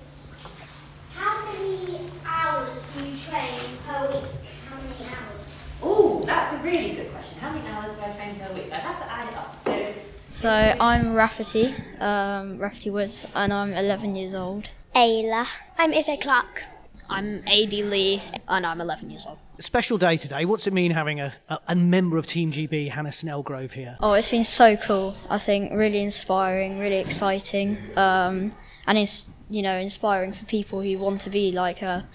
how 1.15 1.45
many 1.53 1.99
hours 2.25 2.83
do 2.95 3.03
you 3.05 3.15
train 3.17 3.59
per 3.87 4.11
week? 4.11 4.23
How 4.69 4.75
many 4.77 5.09
hours? 5.09 5.53
Oh, 5.83 6.23
that's 6.25 6.53
a 6.53 6.57
really 6.59 6.91
good 6.91 7.11
question. 7.11 7.39
How 7.39 7.51
many 7.51 7.67
hours 7.67 7.95
do 7.95 8.01
I 8.03 8.11
train 8.11 8.35
per 8.39 8.53
week? 8.53 8.65
I'd 8.71 8.79
have 8.81 8.97
to 8.99 9.11
add 9.11 9.27
it 9.29 9.37
up. 9.37 9.57
So, 9.63 9.93
So 10.31 10.49
I'm 10.79 11.13
Rafferty, 11.13 11.75
um, 11.99 12.57
Rafferty 12.57 12.89
Woods, 12.89 13.27
and 13.35 13.51
I'm 13.53 13.73
11 13.73 14.15
years 14.15 14.33
old. 14.33 14.69
Ayla. 14.95 15.47
I'm 15.77 15.93
Izzy 15.93 16.17
Clark. 16.17 16.63
I'm 17.11 17.43
AD 17.45 17.73
Lee, 17.73 18.21
and 18.47 18.65
I'm 18.65 18.79
11 18.79 19.09
years 19.09 19.25
old. 19.27 19.37
Special 19.59 19.97
day 19.97 20.15
today. 20.15 20.45
What's 20.45 20.65
it 20.65 20.71
mean 20.71 20.91
having 20.91 21.19
a, 21.19 21.33
a, 21.49 21.59
a 21.67 21.75
member 21.75 22.17
of 22.17 22.25
Team 22.25 22.53
GB, 22.53 22.89
Hannah 22.89 23.09
Snellgrove, 23.09 23.73
here? 23.73 23.97
Oh, 23.99 24.13
it's 24.13 24.31
been 24.31 24.45
so 24.45 24.77
cool. 24.77 25.17
I 25.29 25.37
think 25.37 25.73
really 25.73 26.01
inspiring, 26.01 26.79
really 26.79 26.99
exciting, 26.99 27.77
um, 27.97 28.53
and 28.87 28.97
it's 28.97 29.29
you 29.49 29.61
know 29.61 29.75
inspiring 29.75 30.31
for 30.31 30.45
people 30.45 30.81
who 30.81 30.97
want 30.97 31.19
to 31.21 31.29
be 31.29 31.51
like 31.51 31.79
her, 31.79 32.05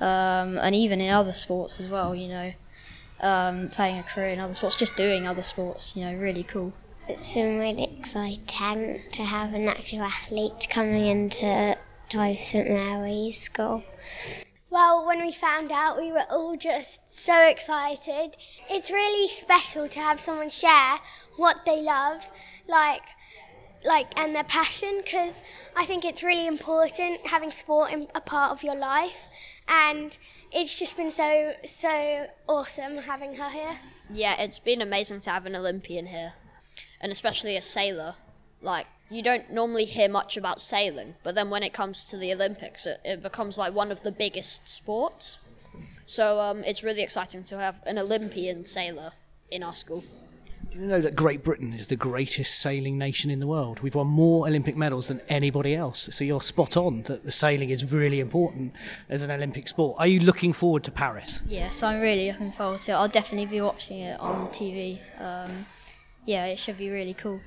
um, 0.00 0.58
and 0.58 0.74
even 0.74 1.00
in 1.00 1.10
other 1.10 1.32
sports 1.32 1.78
as 1.78 1.88
well. 1.88 2.12
You 2.12 2.28
know, 2.28 2.52
um, 3.20 3.68
playing 3.68 4.00
a 4.00 4.02
career 4.02 4.30
in 4.30 4.40
other 4.40 4.54
sports, 4.54 4.76
just 4.76 4.96
doing 4.96 5.28
other 5.28 5.42
sports. 5.42 5.94
You 5.94 6.06
know, 6.06 6.14
really 6.16 6.42
cool. 6.42 6.72
It's 7.08 7.32
been 7.32 7.60
really 7.60 7.84
exciting 7.98 9.02
to 9.12 9.22
have 9.22 9.54
an 9.54 9.68
actual 9.68 10.02
athlete 10.02 10.66
coming 10.68 11.06
into 11.06 11.76
Dive 12.10 12.40
St 12.40 12.68
Mary's 12.68 13.40
School. 13.40 13.84
Well, 14.68 15.06
when 15.06 15.20
we 15.20 15.30
found 15.30 15.70
out, 15.70 15.96
we 15.96 16.10
were 16.10 16.26
all 16.28 16.56
just 16.56 17.08
so 17.08 17.48
excited. 17.48 18.36
It's 18.68 18.90
really 18.90 19.28
special 19.28 19.88
to 19.88 20.00
have 20.00 20.18
someone 20.18 20.50
share 20.50 20.96
what 21.36 21.64
they 21.64 21.80
love, 21.80 22.28
like, 22.68 23.02
like, 23.84 24.18
and 24.18 24.34
their 24.34 24.42
passion. 24.42 25.02
Because 25.04 25.40
I 25.76 25.86
think 25.86 26.04
it's 26.04 26.24
really 26.24 26.48
important 26.48 27.24
having 27.28 27.52
sport 27.52 27.92
in 27.92 28.08
a 28.12 28.20
part 28.20 28.50
of 28.50 28.64
your 28.64 28.76
life, 28.76 29.28
and 29.68 30.18
it's 30.50 30.76
just 30.76 30.96
been 30.96 31.12
so 31.12 31.54
so 31.64 32.26
awesome 32.48 32.96
having 32.96 33.36
her 33.36 33.50
here. 33.50 33.78
Yeah, 34.12 34.34
it's 34.40 34.58
been 34.58 34.82
amazing 34.82 35.20
to 35.20 35.30
have 35.30 35.46
an 35.46 35.54
Olympian 35.54 36.06
here, 36.06 36.32
and 37.00 37.12
especially 37.12 37.56
a 37.56 37.62
sailor. 37.62 38.16
Like, 38.60 38.88
you 39.10 39.22
don't 39.22 39.50
normally 39.50 39.84
hear 39.84 40.08
much 40.08 40.36
about 40.36 40.60
sailing, 40.60 41.14
but 41.22 41.34
then 41.34 41.50
when 41.50 41.62
it 41.62 41.72
comes 41.72 42.04
to 42.06 42.16
the 42.16 42.32
Olympics, 42.32 42.86
it, 42.86 43.00
it 43.04 43.22
becomes 43.22 43.58
like 43.58 43.74
one 43.74 43.90
of 43.90 44.02
the 44.02 44.12
biggest 44.12 44.68
sports. 44.68 45.38
So 46.06 46.40
um, 46.40 46.64
it's 46.64 46.82
really 46.82 47.02
exciting 47.02 47.44
to 47.44 47.58
have 47.58 47.76
an 47.86 47.98
Olympian 47.98 48.64
sailor 48.64 49.12
in 49.50 49.62
our 49.62 49.74
school. 49.74 50.04
Do 50.70 50.78
you 50.78 50.86
know 50.86 51.00
that 51.00 51.16
Great 51.16 51.42
Britain 51.42 51.74
is 51.74 51.88
the 51.88 51.96
greatest 51.96 52.60
sailing 52.60 52.96
nation 52.96 53.28
in 53.28 53.40
the 53.40 53.46
world? 53.48 53.80
We've 53.80 53.94
won 53.94 54.06
more 54.06 54.46
Olympic 54.46 54.76
medals 54.76 55.08
than 55.08 55.20
anybody 55.28 55.74
else. 55.74 56.08
So 56.12 56.22
you're 56.22 56.40
spot 56.40 56.76
on 56.76 57.02
that 57.02 57.24
the 57.24 57.32
sailing 57.32 57.70
is 57.70 57.92
really 57.92 58.20
important 58.20 58.74
as 59.08 59.22
an 59.22 59.32
Olympic 59.32 59.66
sport. 59.66 59.96
Are 59.98 60.06
you 60.06 60.20
looking 60.20 60.52
forward 60.52 60.84
to 60.84 60.92
Paris? 60.92 61.42
Yes, 61.46 61.82
I'm 61.82 62.00
really 62.00 62.30
looking 62.30 62.52
forward 62.52 62.80
to 62.82 62.92
it. 62.92 62.94
I'll 62.94 63.08
definitely 63.08 63.46
be 63.46 63.60
watching 63.60 63.98
it 63.98 64.20
on 64.20 64.46
TV. 64.48 65.00
Um, 65.18 65.66
yeah, 66.24 66.46
it 66.46 66.60
should 66.60 66.78
be 66.78 66.88
really 66.90 67.14
cool. 67.14 67.40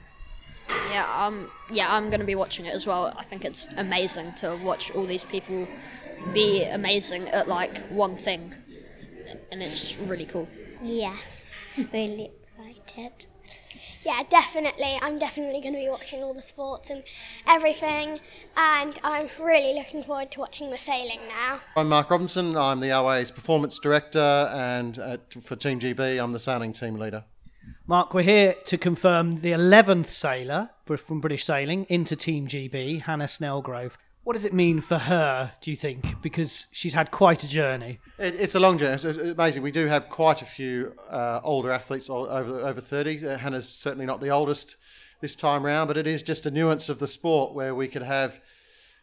Yeah, 0.89 1.25
um, 1.25 1.49
yeah, 1.71 1.93
I'm 1.93 2.09
going 2.09 2.19
to 2.19 2.25
be 2.25 2.35
watching 2.35 2.65
it 2.65 2.73
as 2.73 2.85
well. 2.85 3.13
I 3.17 3.23
think 3.23 3.45
it's 3.45 3.67
amazing 3.77 4.33
to 4.35 4.57
watch 4.63 4.91
all 4.91 5.05
these 5.05 5.23
people 5.23 5.67
be 6.33 6.63
amazing 6.63 7.27
at 7.29 7.47
like 7.47 7.79
one 7.89 8.15
thing, 8.15 8.53
and 9.51 9.61
it's 9.61 9.97
really 9.97 10.25
cool. 10.25 10.47
Yes, 10.81 11.57
really 11.91 12.31
excited. 12.57 13.27
Yeah, 14.05 14.21
definitely. 14.29 14.99
I'm 15.01 15.17
definitely 15.17 15.61
going 15.61 15.73
to 15.73 15.79
be 15.79 15.87
watching 15.87 16.21
all 16.21 16.33
the 16.33 16.41
sports 16.41 16.89
and 16.89 17.03
everything, 17.47 18.19
and 18.57 18.99
I'm 19.03 19.29
really 19.39 19.73
looking 19.75 20.03
forward 20.03 20.29
to 20.31 20.41
watching 20.41 20.69
the 20.69 20.77
sailing 20.77 21.21
now. 21.29 21.61
I'm 21.77 21.87
Mark 21.87 22.09
Robinson. 22.09 22.57
I'm 22.57 22.81
the 22.81 22.89
RYA's 22.89 23.31
performance 23.31 23.79
director, 23.79 24.49
and 24.53 24.97
at, 24.99 25.33
for 25.41 25.55
Team 25.55 25.79
GB, 25.79 26.21
I'm 26.21 26.33
the 26.33 26.39
sailing 26.39 26.73
team 26.73 26.95
leader. 26.95 27.23
Mark, 27.85 28.13
we're 28.13 28.21
here 28.21 28.55
to 28.63 28.77
confirm 28.77 29.31
the 29.31 29.51
11th 29.51 30.07
sailor 30.07 30.69
from 30.85 31.19
British 31.19 31.43
Sailing 31.43 31.85
into 31.89 32.15
Team 32.15 32.47
GB, 32.47 33.01
Hannah 33.01 33.25
Snellgrove. 33.25 33.97
What 34.23 34.33
does 34.33 34.45
it 34.45 34.53
mean 34.53 34.79
for 34.79 34.97
her, 34.97 35.51
do 35.59 35.69
you 35.69 35.75
think? 35.75 36.21
Because 36.21 36.67
she's 36.71 36.93
had 36.93 37.11
quite 37.11 37.43
a 37.43 37.49
journey. 37.49 37.99
It, 38.17 38.35
it's 38.39 38.55
a 38.55 38.59
long 38.61 38.77
journey. 38.77 38.93
It's 38.93 39.03
amazing. 39.03 39.63
We 39.63 39.71
do 39.71 39.87
have 39.87 40.07
quite 40.07 40.41
a 40.41 40.45
few 40.45 40.95
uh, 41.09 41.41
older 41.43 41.71
athletes 41.71 42.09
over 42.09 42.61
over 42.61 42.79
30. 42.79 43.27
Uh, 43.27 43.37
Hannah's 43.37 43.67
certainly 43.67 44.05
not 44.05 44.21
the 44.21 44.29
oldest 44.29 44.77
this 45.19 45.35
time 45.35 45.65
round, 45.65 45.89
but 45.89 45.97
it 45.97 46.07
is 46.07 46.23
just 46.23 46.45
a 46.45 46.51
nuance 46.51 46.87
of 46.87 46.99
the 46.99 47.07
sport 47.07 47.53
where 47.53 47.75
we 47.75 47.89
could 47.89 48.03
have 48.03 48.39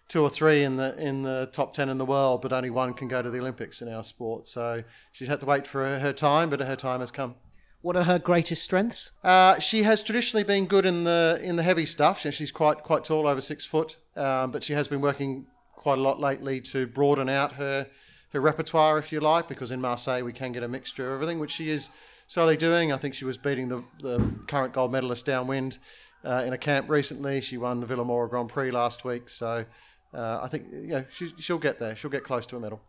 two 0.09 0.23
or 0.23 0.31
three 0.31 0.65
in 0.65 0.77
the 0.77 0.97
in 0.99 1.21
the 1.21 1.51
top 1.53 1.75
10 1.75 1.91
in 1.91 1.99
the 1.99 2.07
world, 2.07 2.41
but 2.41 2.51
only 2.51 2.71
one 2.71 2.95
can 2.95 3.09
go 3.09 3.21
to 3.21 3.29
the 3.29 3.41
Olympics 3.41 3.83
in 3.83 3.93
our 3.93 4.03
sport. 4.03 4.49
So 4.49 4.83
she's 5.13 5.29
had 5.29 5.41
to 5.41 5.47
wait 5.47 5.67
for 5.67 5.85
her, 5.85 5.99
her 5.99 6.15
time, 6.15 6.49
but 6.49 6.61
her 6.61 6.77
time 6.77 7.01
has 7.01 7.11
come. 7.11 7.35
What 7.83 7.97
are 7.97 8.05
her 8.05 8.19
greatest 8.19 8.63
strengths? 8.63 9.13
Uh, 9.25 9.59
she 9.59 9.85
has 9.85 10.03
traditionally 10.03 10.45
been 10.45 10.67
good 10.67 10.85
in 10.85 11.05
the 11.05 11.41
in 11.43 11.57
the 11.57 11.63
heavy 11.63 11.87
stuff. 11.87 12.21
She's 12.21 12.53
quite 12.53 12.83
quite 12.83 13.05
tall, 13.05 13.27
over 13.27 13.41
six 13.41 13.65
foot, 13.65 13.97
um, 14.17 14.51
but 14.51 14.63
she 14.63 14.75
has 14.75 14.87
been 14.87 15.01
working 15.01 15.47
quite 15.77 15.99
a 15.99 16.03
lot 16.03 16.21
lately 16.21 16.61
to 16.61 16.87
broaden 16.87 17.29
out 17.29 17.53
her 17.53 17.87
her 18.33 18.41
repertoire, 18.41 18.99
if 18.99 19.13
you 19.13 19.21
like, 19.21 19.49
because 19.49 19.71
in 19.71 19.81
Marseille 19.81 20.23
we 20.23 20.33
can 20.33 20.53
get 20.53 20.63
a 20.63 20.69
mixture 20.69 21.09
of 21.09 21.15
everything, 21.15 21.39
which 21.39 21.53
she 21.53 21.71
is 21.71 21.91
slowly 22.27 22.57
doing. 22.57 22.93
I 22.93 22.97
think 22.97 23.15
she 23.15 23.25
was 23.25 23.39
beating 23.39 23.69
the 23.69 23.83
the 24.01 24.31
current 24.47 24.75
gold 24.75 24.93
medalist 24.93 25.25
downwind 25.25 25.79
uh, 26.25 26.45
in 26.47 26.53
a 26.53 26.59
camp 26.59 26.91
recently. 26.91 27.41
She 27.41 27.57
won 27.57 27.81
the 27.81 27.87
Vilamoura 27.87 28.29
Grand 28.29 28.51
Prix 28.51 28.71
last 28.71 29.05
week, 29.05 29.31
so 29.31 29.65
uh, 30.13 30.41
I 30.43 30.49
think 30.49 30.67
you 30.71 30.89
know 30.89 31.05
she, 31.11 31.33
she'll 31.39 31.59
get 31.59 31.79
there. 31.79 31.97
She'll 31.97 32.11
get 32.11 32.25
close 32.25 32.45
to 32.47 32.57
a 32.57 32.61
medal. 32.61 32.83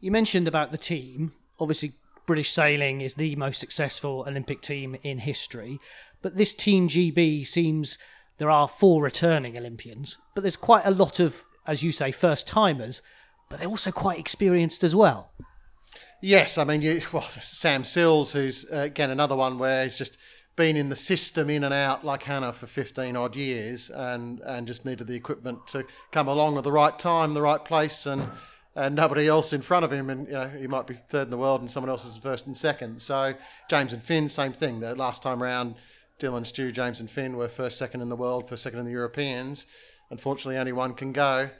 You 0.00 0.10
mentioned 0.10 0.46
about 0.46 0.72
the 0.72 0.78
team. 0.78 1.32
Obviously, 1.58 1.94
British 2.26 2.50
sailing 2.50 3.00
is 3.00 3.14
the 3.14 3.36
most 3.36 3.60
successful 3.60 4.24
Olympic 4.26 4.60
team 4.60 4.96
in 5.02 5.18
history. 5.18 5.78
But 6.22 6.36
this 6.36 6.52
Team 6.52 6.88
GB 6.88 7.46
seems 7.46 7.98
there 8.38 8.50
are 8.50 8.68
four 8.68 9.02
returning 9.02 9.56
Olympians, 9.56 10.18
but 10.34 10.42
there's 10.42 10.56
quite 10.56 10.84
a 10.84 10.90
lot 10.90 11.20
of, 11.20 11.44
as 11.66 11.82
you 11.82 11.92
say, 11.92 12.10
first 12.10 12.46
timers, 12.46 13.00
but 13.48 13.58
they're 13.58 13.68
also 13.68 13.92
quite 13.92 14.18
experienced 14.18 14.82
as 14.82 14.94
well. 14.94 15.30
Yes, 16.20 16.58
I 16.58 16.64
mean, 16.64 16.82
you, 16.82 17.00
well, 17.12 17.22
Sam 17.22 17.84
Sills, 17.84 18.32
who's 18.32 18.66
uh, 18.72 18.78
again 18.78 19.10
another 19.10 19.36
one 19.36 19.58
where 19.58 19.84
he's 19.84 19.96
just 19.96 20.18
been 20.56 20.76
in 20.76 20.88
the 20.88 20.96
system 20.96 21.50
in 21.50 21.64
and 21.64 21.74
out 21.74 22.02
like 22.02 22.22
Hannah 22.22 22.52
for 22.52 22.66
15 22.66 23.14
odd 23.14 23.36
years 23.36 23.90
and, 23.90 24.40
and 24.40 24.66
just 24.66 24.86
needed 24.86 25.06
the 25.06 25.14
equipment 25.14 25.66
to 25.68 25.84
come 26.12 26.28
along 26.28 26.56
at 26.56 26.64
the 26.64 26.72
right 26.72 26.98
time, 26.98 27.34
the 27.34 27.42
right 27.42 27.62
place, 27.62 28.06
and 28.06 28.28
and 28.76 28.94
nobody 28.94 29.26
else 29.26 29.54
in 29.54 29.62
front 29.62 29.84
of 29.84 29.92
him, 29.92 30.10
and 30.10 30.26
you 30.28 30.34
know 30.34 30.48
he 30.48 30.66
might 30.66 30.86
be 30.86 30.94
third 30.94 31.24
in 31.24 31.30
the 31.30 31.38
world, 31.38 31.60
and 31.60 31.70
someone 31.70 31.90
else 31.90 32.04
is 32.04 32.16
first 32.16 32.46
and 32.46 32.56
second. 32.56 33.00
So 33.00 33.34
James 33.68 33.92
and 33.92 34.02
Fynn, 34.02 34.28
same 34.28 34.52
thing. 34.52 34.80
The 34.80 34.94
last 34.94 35.22
time 35.22 35.42
round, 35.42 35.74
Dylan, 36.20 36.46
Stu, 36.46 36.70
James, 36.70 37.00
and 37.00 37.10
Fynn 37.10 37.36
were 37.36 37.48
first, 37.48 37.78
second 37.78 38.02
in 38.02 38.10
the 38.10 38.16
world, 38.16 38.48
first, 38.48 38.62
second 38.62 38.78
in 38.78 38.84
the 38.84 38.92
Europeans. 38.92 39.66
Unfortunately, 40.10 40.58
only 40.58 40.72
one 40.72 40.92
can 40.92 41.12
go, 41.12 41.50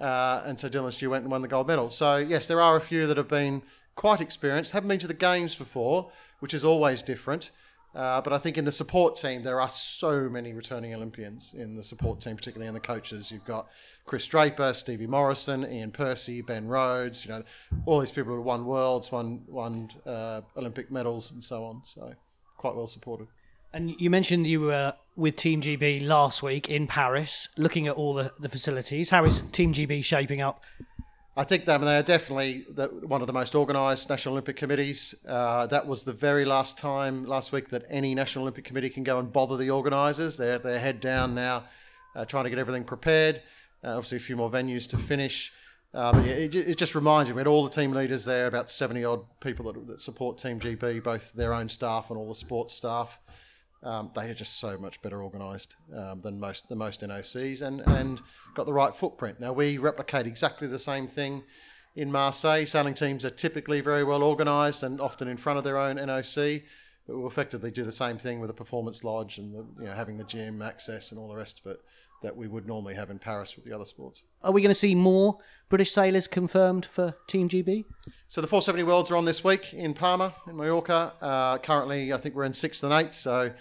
uh, 0.00 0.42
and 0.46 0.58
so 0.58 0.68
Dylan 0.68 0.92
Stu 0.92 1.10
went 1.10 1.22
and 1.22 1.30
won 1.30 1.42
the 1.42 1.48
gold 1.48 1.68
medal. 1.68 1.90
So 1.90 2.16
yes, 2.16 2.48
there 2.48 2.62
are 2.62 2.76
a 2.76 2.80
few 2.80 3.06
that 3.06 3.18
have 3.18 3.28
been 3.28 3.62
quite 3.94 4.22
experienced, 4.22 4.72
haven't 4.72 4.88
been 4.88 4.98
to 4.98 5.06
the 5.06 5.14
games 5.14 5.54
before, 5.54 6.10
which 6.40 6.54
is 6.54 6.64
always 6.64 7.02
different. 7.02 7.50
Uh, 7.94 8.20
but 8.20 8.32
I 8.32 8.38
think 8.38 8.58
in 8.58 8.64
the 8.64 8.72
support 8.72 9.14
team, 9.16 9.42
there 9.42 9.60
are 9.60 9.68
so 9.68 10.28
many 10.28 10.52
returning 10.52 10.94
Olympians 10.94 11.54
in 11.54 11.76
the 11.76 11.82
support 11.82 12.20
team, 12.20 12.34
particularly 12.34 12.66
in 12.66 12.74
the 12.74 12.80
coaches. 12.80 13.30
You've 13.30 13.44
got 13.44 13.68
Chris 14.04 14.26
Draper, 14.26 14.72
Stevie 14.74 15.06
Morrison, 15.06 15.64
Iain 15.64 15.92
Percy, 15.92 16.40
Ben 16.42 16.66
Rhodes. 16.66 17.24
You 17.24 17.32
know, 17.32 17.44
all 17.86 18.00
these 18.00 18.10
people 18.10 18.34
who 18.34 18.42
won 18.42 18.64
worlds, 18.64 19.12
won 19.12 19.44
won 19.46 19.90
uh, 20.04 20.40
Olympic 20.56 20.90
medals, 20.90 21.30
and 21.30 21.42
so 21.42 21.64
on. 21.64 21.82
So 21.84 22.12
quite 22.56 22.74
well 22.74 22.88
supported. 22.88 23.28
And 23.72 23.94
you 23.98 24.08
mentioned 24.08 24.46
you 24.46 24.60
were 24.60 24.94
with 25.16 25.36
Team 25.36 25.60
GB 25.60 26.06
last 26.06 26.42
week 26.42 26.68
in 26.68 26.86
Paris, 26.86 27.48
looking 27.56 27.86
at 27.88 27.94
all 27.94 28.14
the, 28.14 28.32
the 28.38 28.48
facilities. 28.48 29.10
How 29.10 29.24
is 29.24 29.40
Team 29.52 29.72
GB 29.72 30.04
shaping 30.04 30.40
up? 30.40 30.64
I 31.36 31.42
think 31.42 31.64
they, 31.64 31.76
they 31.76 31.96
are 31.96 32.02
definitely 32.02 32.64
the, 32.68 32.86
one 32.86 33.20
of 33.20 33.26
the 33.26 33.32
most 33.32 33.56
organised 33.56 34.08
National 34.08 34.34
Olympic 34.34 34.56
Committees. 34.56 35.16
Uh, 35.26 35.66
that 35.66 35.86
was 35.86 36.04
the 36.04 36.12
very 36.12 36.44
last 36.44 36.78
time 36.78 37.24
last 37.24 37.50
week 37.50 37.70
that 37.70 37.84
any 37.90 38.14
National 38.14 38.44
Olympic 38.44 38.64
Committee 38.64 38.90
can 38.90 39.02
go 39.02 39.18
and 39.18 39.32
bother 39.32 39.56
the 39.56 39.70
organisers. 39.70 40.36
They're, 40.36 40.60
they're 40.60 40.78
head 40.78 41.00
down 41.00 41.34
now, 41.34 41.64
uh, 42.14 42.24
trying 42.24 42.44
to 42.44 42.50
get 42.50 42.60
everything 42.60 42.84
prepared. 42.84 43.42
Uh, 43.82 43.96
obviously, 43.96 44.18
a 44.18 44.20
few 44.20 44.36
more 44.36 44.50
venues 44.50 44.88
to 44.90 44.96
finish. 44.96 45.52
Uh, 45.92 46.12
but 46.12 46.24
yeah, 46.24 46.34
it, 46.34 46.54
it, 46.54 46.78
just 46.78 46.94
reminds 46.94 47.28
you, 47.28 47.34
we 47.34 47.40
had 47.40 47.46
all 47.46 47.62
the 47.62 47.70
team 47.70 47.92
leaders 47.92 48.24
there, 48.24 48.46
about 48.46 48.68
70 48.68 49.04
odd 49.04 49.24
people 49.40 49.72
that, 49.72 49.86
that 49.86 50.00
support 50.00 50.38
Team 50.38 50.58
GB, 50.58 51.02
both 51.02 51.32
their 51.34 51.52
own 51.52 51.68
staff 51.68 52.10
and 52.10 52.18
all 52.18 52.28
the 52.28 52.34
sports 52.34 52.74
staff. 52.74 53.20
Um, 53.84 54.10
they 54.14 54.30
are 54.30 54.34
just 54.34 54.58
so 54.58 54.78
much 54.78 55.02
better 55.02 55.22
organised 55.22 55.76
um, 55.94 56.22
than 56.22 56.40
most 56.40 56.70
the 56.70 56.74
most 56.74 57.02
NOCs 57.02 57.60
and, 57.60 57.82
and 57.82 58.22
got 58.54 58.64
the 58.64 58.72
right 58.72 58.96
footprint. 58.96 59.40
Now 59.40 59.52
we 59.52 59.76
replicate 59.76 60.26
exactly 60.26 60.66
the 60.66 60.78
same 60.78 61.06
thing 61.06 61.44
in 61.94 62.10
Marseille. 62.10 62.64
Sailing 62.64 62.94
teams 62.94 63.26
are 63.26 63.30
typically 63.30 63.82
very 63.82 64.02
well 64.02 64.22
organised 64.22 64.82
and 64.82 65.02
often 65.02 65.28
in 65.28 65.36
front 65.36 65.58
of 65.58 65.64
their 65.64 65.76
own 65.76 65.96
NOC, 65.96 66.62
but 67.06 67.18
we'll 67.18 67.26
effectively 67.26 67.70
do 67.70 67.84
the 67.84 67.92
same 67.92 68.16
thing 68.16 68.40
with 68.40 68.48
a 68.48 68.54
performance 68.54 69.04
lodge 69.04 69.36
and 69.36 69.54
the, 69.54 69.82
you 69.82 69.86
know 69.86 69.94
having 69.94 70.16
the 70.16 70.24
gym 70.24 70.62
access 70.62 71.10
and 71.10 71.20
all 71.20 71.28
the 71.28 71.36
rest 71.36 71.60
of 71.60 71.72
it 71.72 71.80
that 72.24 72.36
we 72.36 72.48
would 72.48 72.66
normally 72.66 72.94
have 72.94 73.10
in 73.10 73.18
Paris 73.18 73.54
with 73.54 73.64
the 73.64 73.72
other 73.72 73.84
sports. 73.84 74.24
Are 74.42 74.50
we 74.50 74.62
going 74.62 74.70
to 74.70 74.74
see 74.74 74.94
more 74.94 75.38
British 75.68 75.92
sailors 75.92 76.26
confirmed 76.26 76.84
for 76.84 77.16
Team 77.28 77.48
GB? 77.48 77.84
So 78.28 78.40
the 78.40 78.48
470 78.48 78.82
Worlds 78.82 79.10
are 79.10 79.16
on 79.16 79.26
this 79.26 79.44
week 79.44 79.72
in 79.74 79.94
Palma, 79.94 80.34
in 80.48 80.56
Mallorca. 80.56 81.12
Uh, 81.20 81.58
currently, 81.58 82.12
I 82.12 82.16
think 82.16 82.34
we're 82.34 82.44
in 82.44 82.54
sixth 82.54 82.82
and 82.82 82.92
eighth, 82.92 83.14
so 83.14 83.52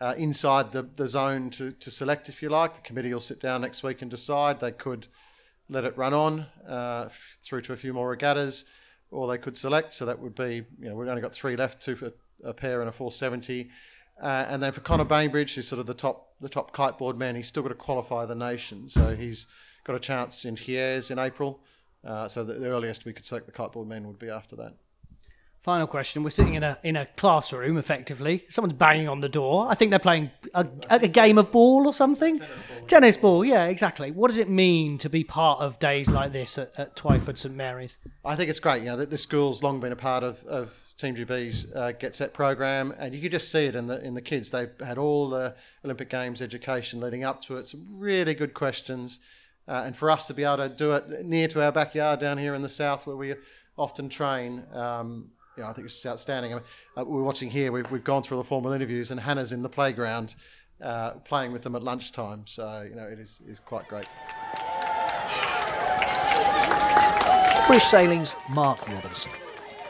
uh, 0.00 0.14
inside 0.16 0.72
the, 0.72 0.88
the 0.96 1.06
zone 1.06 1.50
to, 1.50 1.72
to 1.72 1.90
select, 1.90 2.28
if 2.28 2.42
you 2.42 2.48
like. 2.48 2.76
The 2.76 2.80
committee 2.82 3.12
will 3.12 3.20
sit 3.20 3.40
down 3.40 3.60
next 3.60 3.82
week 3.82 4.02
and 4.02 4.10
decide. 4.10 4.60
They 4.60 4.72
could 4.72 5.08
let 5.68 5.84
it 5.84 5.96
run 5.98 6.14
on 6.14 6.46
uh, 6.66 7.08
through 7.42 7.62
to 7.62 7.72
a 7.72 7.76
few 7.76 7.92
more 7.92 8.08
regattas, 8.08 8.64
or 9.10 9.26
they 9.26 9.38
could 9.38 9.56
select. 9.56 9.94
So 9.94 10.06
that 10.06 10.18
would 10.18 10.34
be, 10.34 10.64
you 10.80 10.88
know, 10.88 10.94
we've 10.94 11.08
only 11.08 11.22
got 11.22 11.34
three 11.34 11.56
left, 11.56 11.82
two 11.82 11.96
for 11.96 12.12
a 12.44 12.54
pair 12.54 12.80
and 12.80 12.88
a 12.88 12.92
470. 12.92 13.70
Uh, 14.22 14.46
and 14.48 14.62
then 14.62 14.70
for 14.70 14.80
Connor 14.80 15.04
Bainbridge, 15.04 15.56
who's 15.56 15.66
sort 15.66 15.80
of 15.80 15.86
the 15.86 15.94
top 15.94 16.28
the 16.40 16.48
top 16.48 16.74
kiteboard 16.74 17.16
man, 17.16 17.34
he's 17.34 17.48
still 17.48 17.62
got 17.62 17.70
to 17.70 17.74
qualify 17.74 18.24
the 18.24 18.34
nation. 18.34 18.88
So 18.88 19.14
he's 19.14 19.46
got 19.84 19.96
a 19.96 20.00
chance 20.00 20.44
in 20.44 20.56
Hyères 20.56 21.10
in 21.10 21.18
April. 21.18 21.60
Uh, 22.04 22.26
so 22.28 22.42
the, 22.42 22.54
the, 22.54 22.66
earliest 22.66 23.04
we 23.04 23.12
could 23.12 23.24
select 23.24 23.46
the 23.46 23.52
kiteboard 23.52 23.86
men 23.86 24.06
would 24.06 24.18
be 24.18 24.28
after 24.28 24.56
that. 24.56 24.74
Final 25.62 25.86
question. 25.86 26.24
We're 26.24 26.30
sitting 26.30 26.54
in 26.54 26.64
a 26.64 26.76
in 26.82 26.96
a 26.96 27.06
classroom, 27.06 27.76
effectively. 27.76 28.44
Someone's 28.48 28.72
banging 28.72 29.08
on 29.08 29.20
the 29.20 29.28
door. 29.28 29.68
I 29.68 29.76
think 29.76 29.90
they're 29.90 30.00
playing 30.00 30.32
a, 30.54 30.66
a 30.90 31.06
game 31.06 31.38
of 31.38 31.52
ball 31.52 31.86
or 31.86 31.94
something. 31.94 32.38
Tennis 32.38 32.62
ball. 32.62 32.86
Tennis 32.88 33.16
ball. 33.16 33.44
Yeah, 33.44 33.66
exactly. 33.66 34.10
What 34.10 34.28
does 34.28 34.38
it 34.38 34.48
mean 34.48 34.98
to 34.98 35.08
be 35.08 35.22
part 35.22 35.60
of 35.60 35.78
days 35.78 36.10
like 36.10 36.32
this 36.32 36.58
at, 36.58 36.76
at 36.76 36.96
Twyford 36.96 37.38
St 37.38 37.54
Mary's? 37.54 37.98
I 38.24 38.34
think 38.34 38.50
it's 38.50 38.58
great. 38.58 38.82
You 38.82 38.88
know, 38.88 38.96
the, 38.96 39.06
the 39.06 39.18
school's 39.18 39.62
long 39.62 39.78
been 39.78 39.92
a 39.92 39.96
part 39.96 40.24
of, 40.24 40.42
of 40.46 40.74
Team 40.96 41.14
GB's 41.14 41.72
uh, 41.76 41.92
Get 41.92 42.16
Set 42.16 42.34
program, 42.34 42.92
and 42.98 43.14
you 43.14 43.22
could 43.22 43.30
just 43.30 43.52
see 43.52 43.66
it 43.66 43.76
in 43.76 43.86
the 43.86 44.04
in 44.04 44.14
the 44.14 44.20
kids. 44.20 44.50
They've 44.50 44.72
had 44.84 44.98
all 44.98 45.30
the 45.30 45.54
Olympic 45.84 46.10
Games 46.10 46.42
education 46.42 46.98
leading 46.98 47.22
up 47.22 47.40
to 47.42 47.56
it. 47.58 47.68
Some 47.68 47.86
really 48.00 48.34
good 48.34 48.52
questions, 48.52 49.20
uh, 49.68 49.84
and 49.86 49.94
for 49.96 50.10
us 50.10 50.26
to 50.26 50.34
be 50.34 50.42
able 50.42 50.56
to 50.56 50.68
do 50.68 50.90
it 50.90 51.24
near 51.24 51.46
to 51.46 51.62
our 51.62 51.70
backyard 51.70 52.18
down 52.18 52.38
here 52.38 52.52
in 52.52 52.62
the 52.62 52.68
south, 52.68 53.06
where 53.06 53.16
we 53.16 53.36
often 53.78 54.08
train. 54.08 54.64
Um, 54.72 55.30
know, 55.58 55.68
I 55.68 55.72
think 55.72 55.86
it's 55.86 55.94
just 55.94 56.06
outstanding. 56.06 56.52
I 56.52 56.56
mean, 56.56 56.64
uh, 56.96 57.04
we're 57.04 57.22
watching 57.22 57.50
here. 57.50 57.72
We've, 57.72 57.90
we've 57.90 58.04
gone 58.04 58.22
through 58.22 58.38
the 58.38 58.44
formal 58.44 58.72
interviews, 58.72 59.10
and 59.10 59.20
Hannah's 59.20 59.52
in 59.52 59.62
the 59.62 59.68
playground 59.68 60.34
uh, 60.80 61.12
playing 61.24 61.52
with 61.52 61.62
them 61.62 61.76
at 61.76 61.82
lunchtime. 61.82 62.44
So 62.46 62.86
you 62.88 62.94
know, 62.94 63.04
it 63.06 63.18
is 63.18 63.42
is 63.46 63.60
quite 63.60 63.88
great. 63.88 64.06
British 67.66 67.88
Sailing's 67.88 68.34
Mark 68.50 68.86
Robinson. 68.88 69.32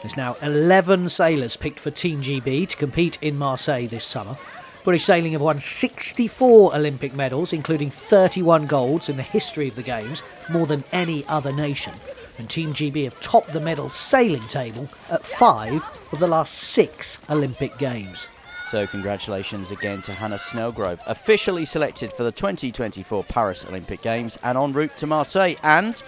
There's 0.01 0.17
now 0.17 0.35
11 0.41 1.09
sailors 1.09 1.55
picked 1.55 1.79
for 1.79 1.89
Team 1.89 2.21
GB 2.21 2.67
to 2.67 2.75
compete 2.75 3.17
in 3.21 3.37
Marseille 3.37 3.87
this 3.87 4.05
summer. 4.05 4.35
British 4.83 5.05
Sailing 5.05 5.31
have 5.31 5.41
won 5.41 5.61
64 5.61 6.75
Olympic 6.75 7.13
medals, 7.13 7.53
including 7.53 7.89
31 7.89 8.67
golds 8.67 9.07
in 9.07 9.15
the 9.15 9.23
history 9.23 9.69
of 9.69 9.75
the 9.75 9.81
Games, 9.81 10.21
more 10.49 10.67
than 10.67 10.83
any 10.91 11.25
other 11.27 11.53
nation. 11.53 11.93
And 12.37 12.49
Team 12.49 12.73
GB 12.73 13.03
have 13.03 13.19
topped 13.21 13.53
the 13.53 13.61
medal 13.61 13.89
sailing 13.89 14.47
table 14.47 14.89
at 15.09 15.23
five 15.23 15.83
of 16.11 16.19
the 16.19 16.27
last 16.27 16.53
six 16.55 17.17
Olympic 17.29 17.77
Games. 17.77 18.27
So, 18.67 18.87
congratulations 18.87 19.69
again 19.69 20.01
to 20.01 20.13
Hannah 20.13 20.37
Snellgrove, 20.37 20.99
officially 21.05 21.63
selected 21.63 22.11
for 22.11 22.23
the 22.23 22.31
2024 22.31 23.23
Paris 23.25 23.65
Olympic 23.65 24.01
Games 24.01 24.37
and 24.43 24.57
en 24.57 24.71
route 24.71 24.97
to 24.97 25.05
Marseille. 25.05 25.55
And 25.61 26.01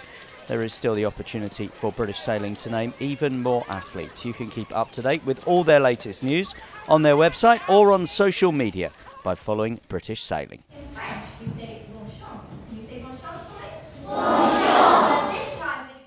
there 0.48 0.64
is 0.64 0.72
still 0.72 0.94
the 0.94 1.04
opportunity 1.04 1.66
for 1.68 1.92
British 1.92 2.18
Sailing 2.18 2.56
to 2.56 2.70
name 2.70 2.94
even 3.00 3.42
more 3.42 3.64
athletes. 3.68 4.24
You 4.24 4.32
can 4.32 4.48
keep 4.48 4.74
up 4.76 4.90
to 4.92 5.02
date 5.02 5.24
with 5.24 5.46
all 5.46 5.64
their 5.64 5.80
latest 5.80 6.22
news 6.22 6.54
on 6.88 7.02
their 7.02 7.14
website 7.14 7.68
or 7.68 7.92
on 7.92 8.06
social 8.06 8.52
media 8.52 8.90
by 9.22 9.34
following 9.34 9.80
British 9.88 10.22
Sailing. 10.22 10.62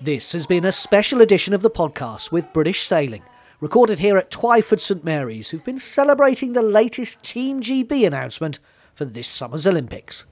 This 0.02 0.32
has 0.32 0.46
been 0.46 0.64
a 0.64 0.72
special 0.72 1.20
edition 1.20 1.52
of 1.52 1.60
the 1.60 1.70
podcast 1.70 2.32
with 2.32 2.52
British 2.54 2.86
Sailing, 2.86 3.22
recorded 3.60 3.98
here 3.98 4.16
at 4.16 4.30
Twyford 4.30 4.80
St 4.80 5.04
Mary's, 5.04 5.50
who've 5.50 5.64
been 5.64 5.78
celebrating 5.78 6.54
the 6.54 6.62
latest 6.62 7.22
Team 7.22 7.60
GB 7.60 8.06
announcement 8.06 8.58
for 8.94 9.04
this 9.04 9.28
summer's 9.28 9.66
Olympics. 9.66 10.24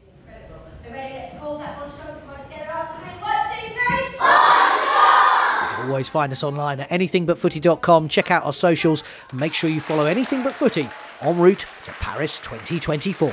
always 5.88 6.08
find 6.08 6.32
us 6.32 6.44
online 6.44 6.80
at 6.80 6.88
anythingbutfooty.com. 6.90 8.08
Check 8.08 8.30
out 8.30 8.44
our 8.44 8.52
socials 8.52 9.02
and 9.30 9.40
make 9.40 9.54
sure 9.54 9.68
you 9.70 9.80
follow 9.80 10.06
Anything 10.06 10.42
But 10.42 10.54
Footy 10.54 10.88
en 11.20 11.38
route 11.38 11.66
to 11.86 11.92
Paris 11.92 12.38
2024. 12.40 13.32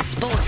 Sports 0.00 0.41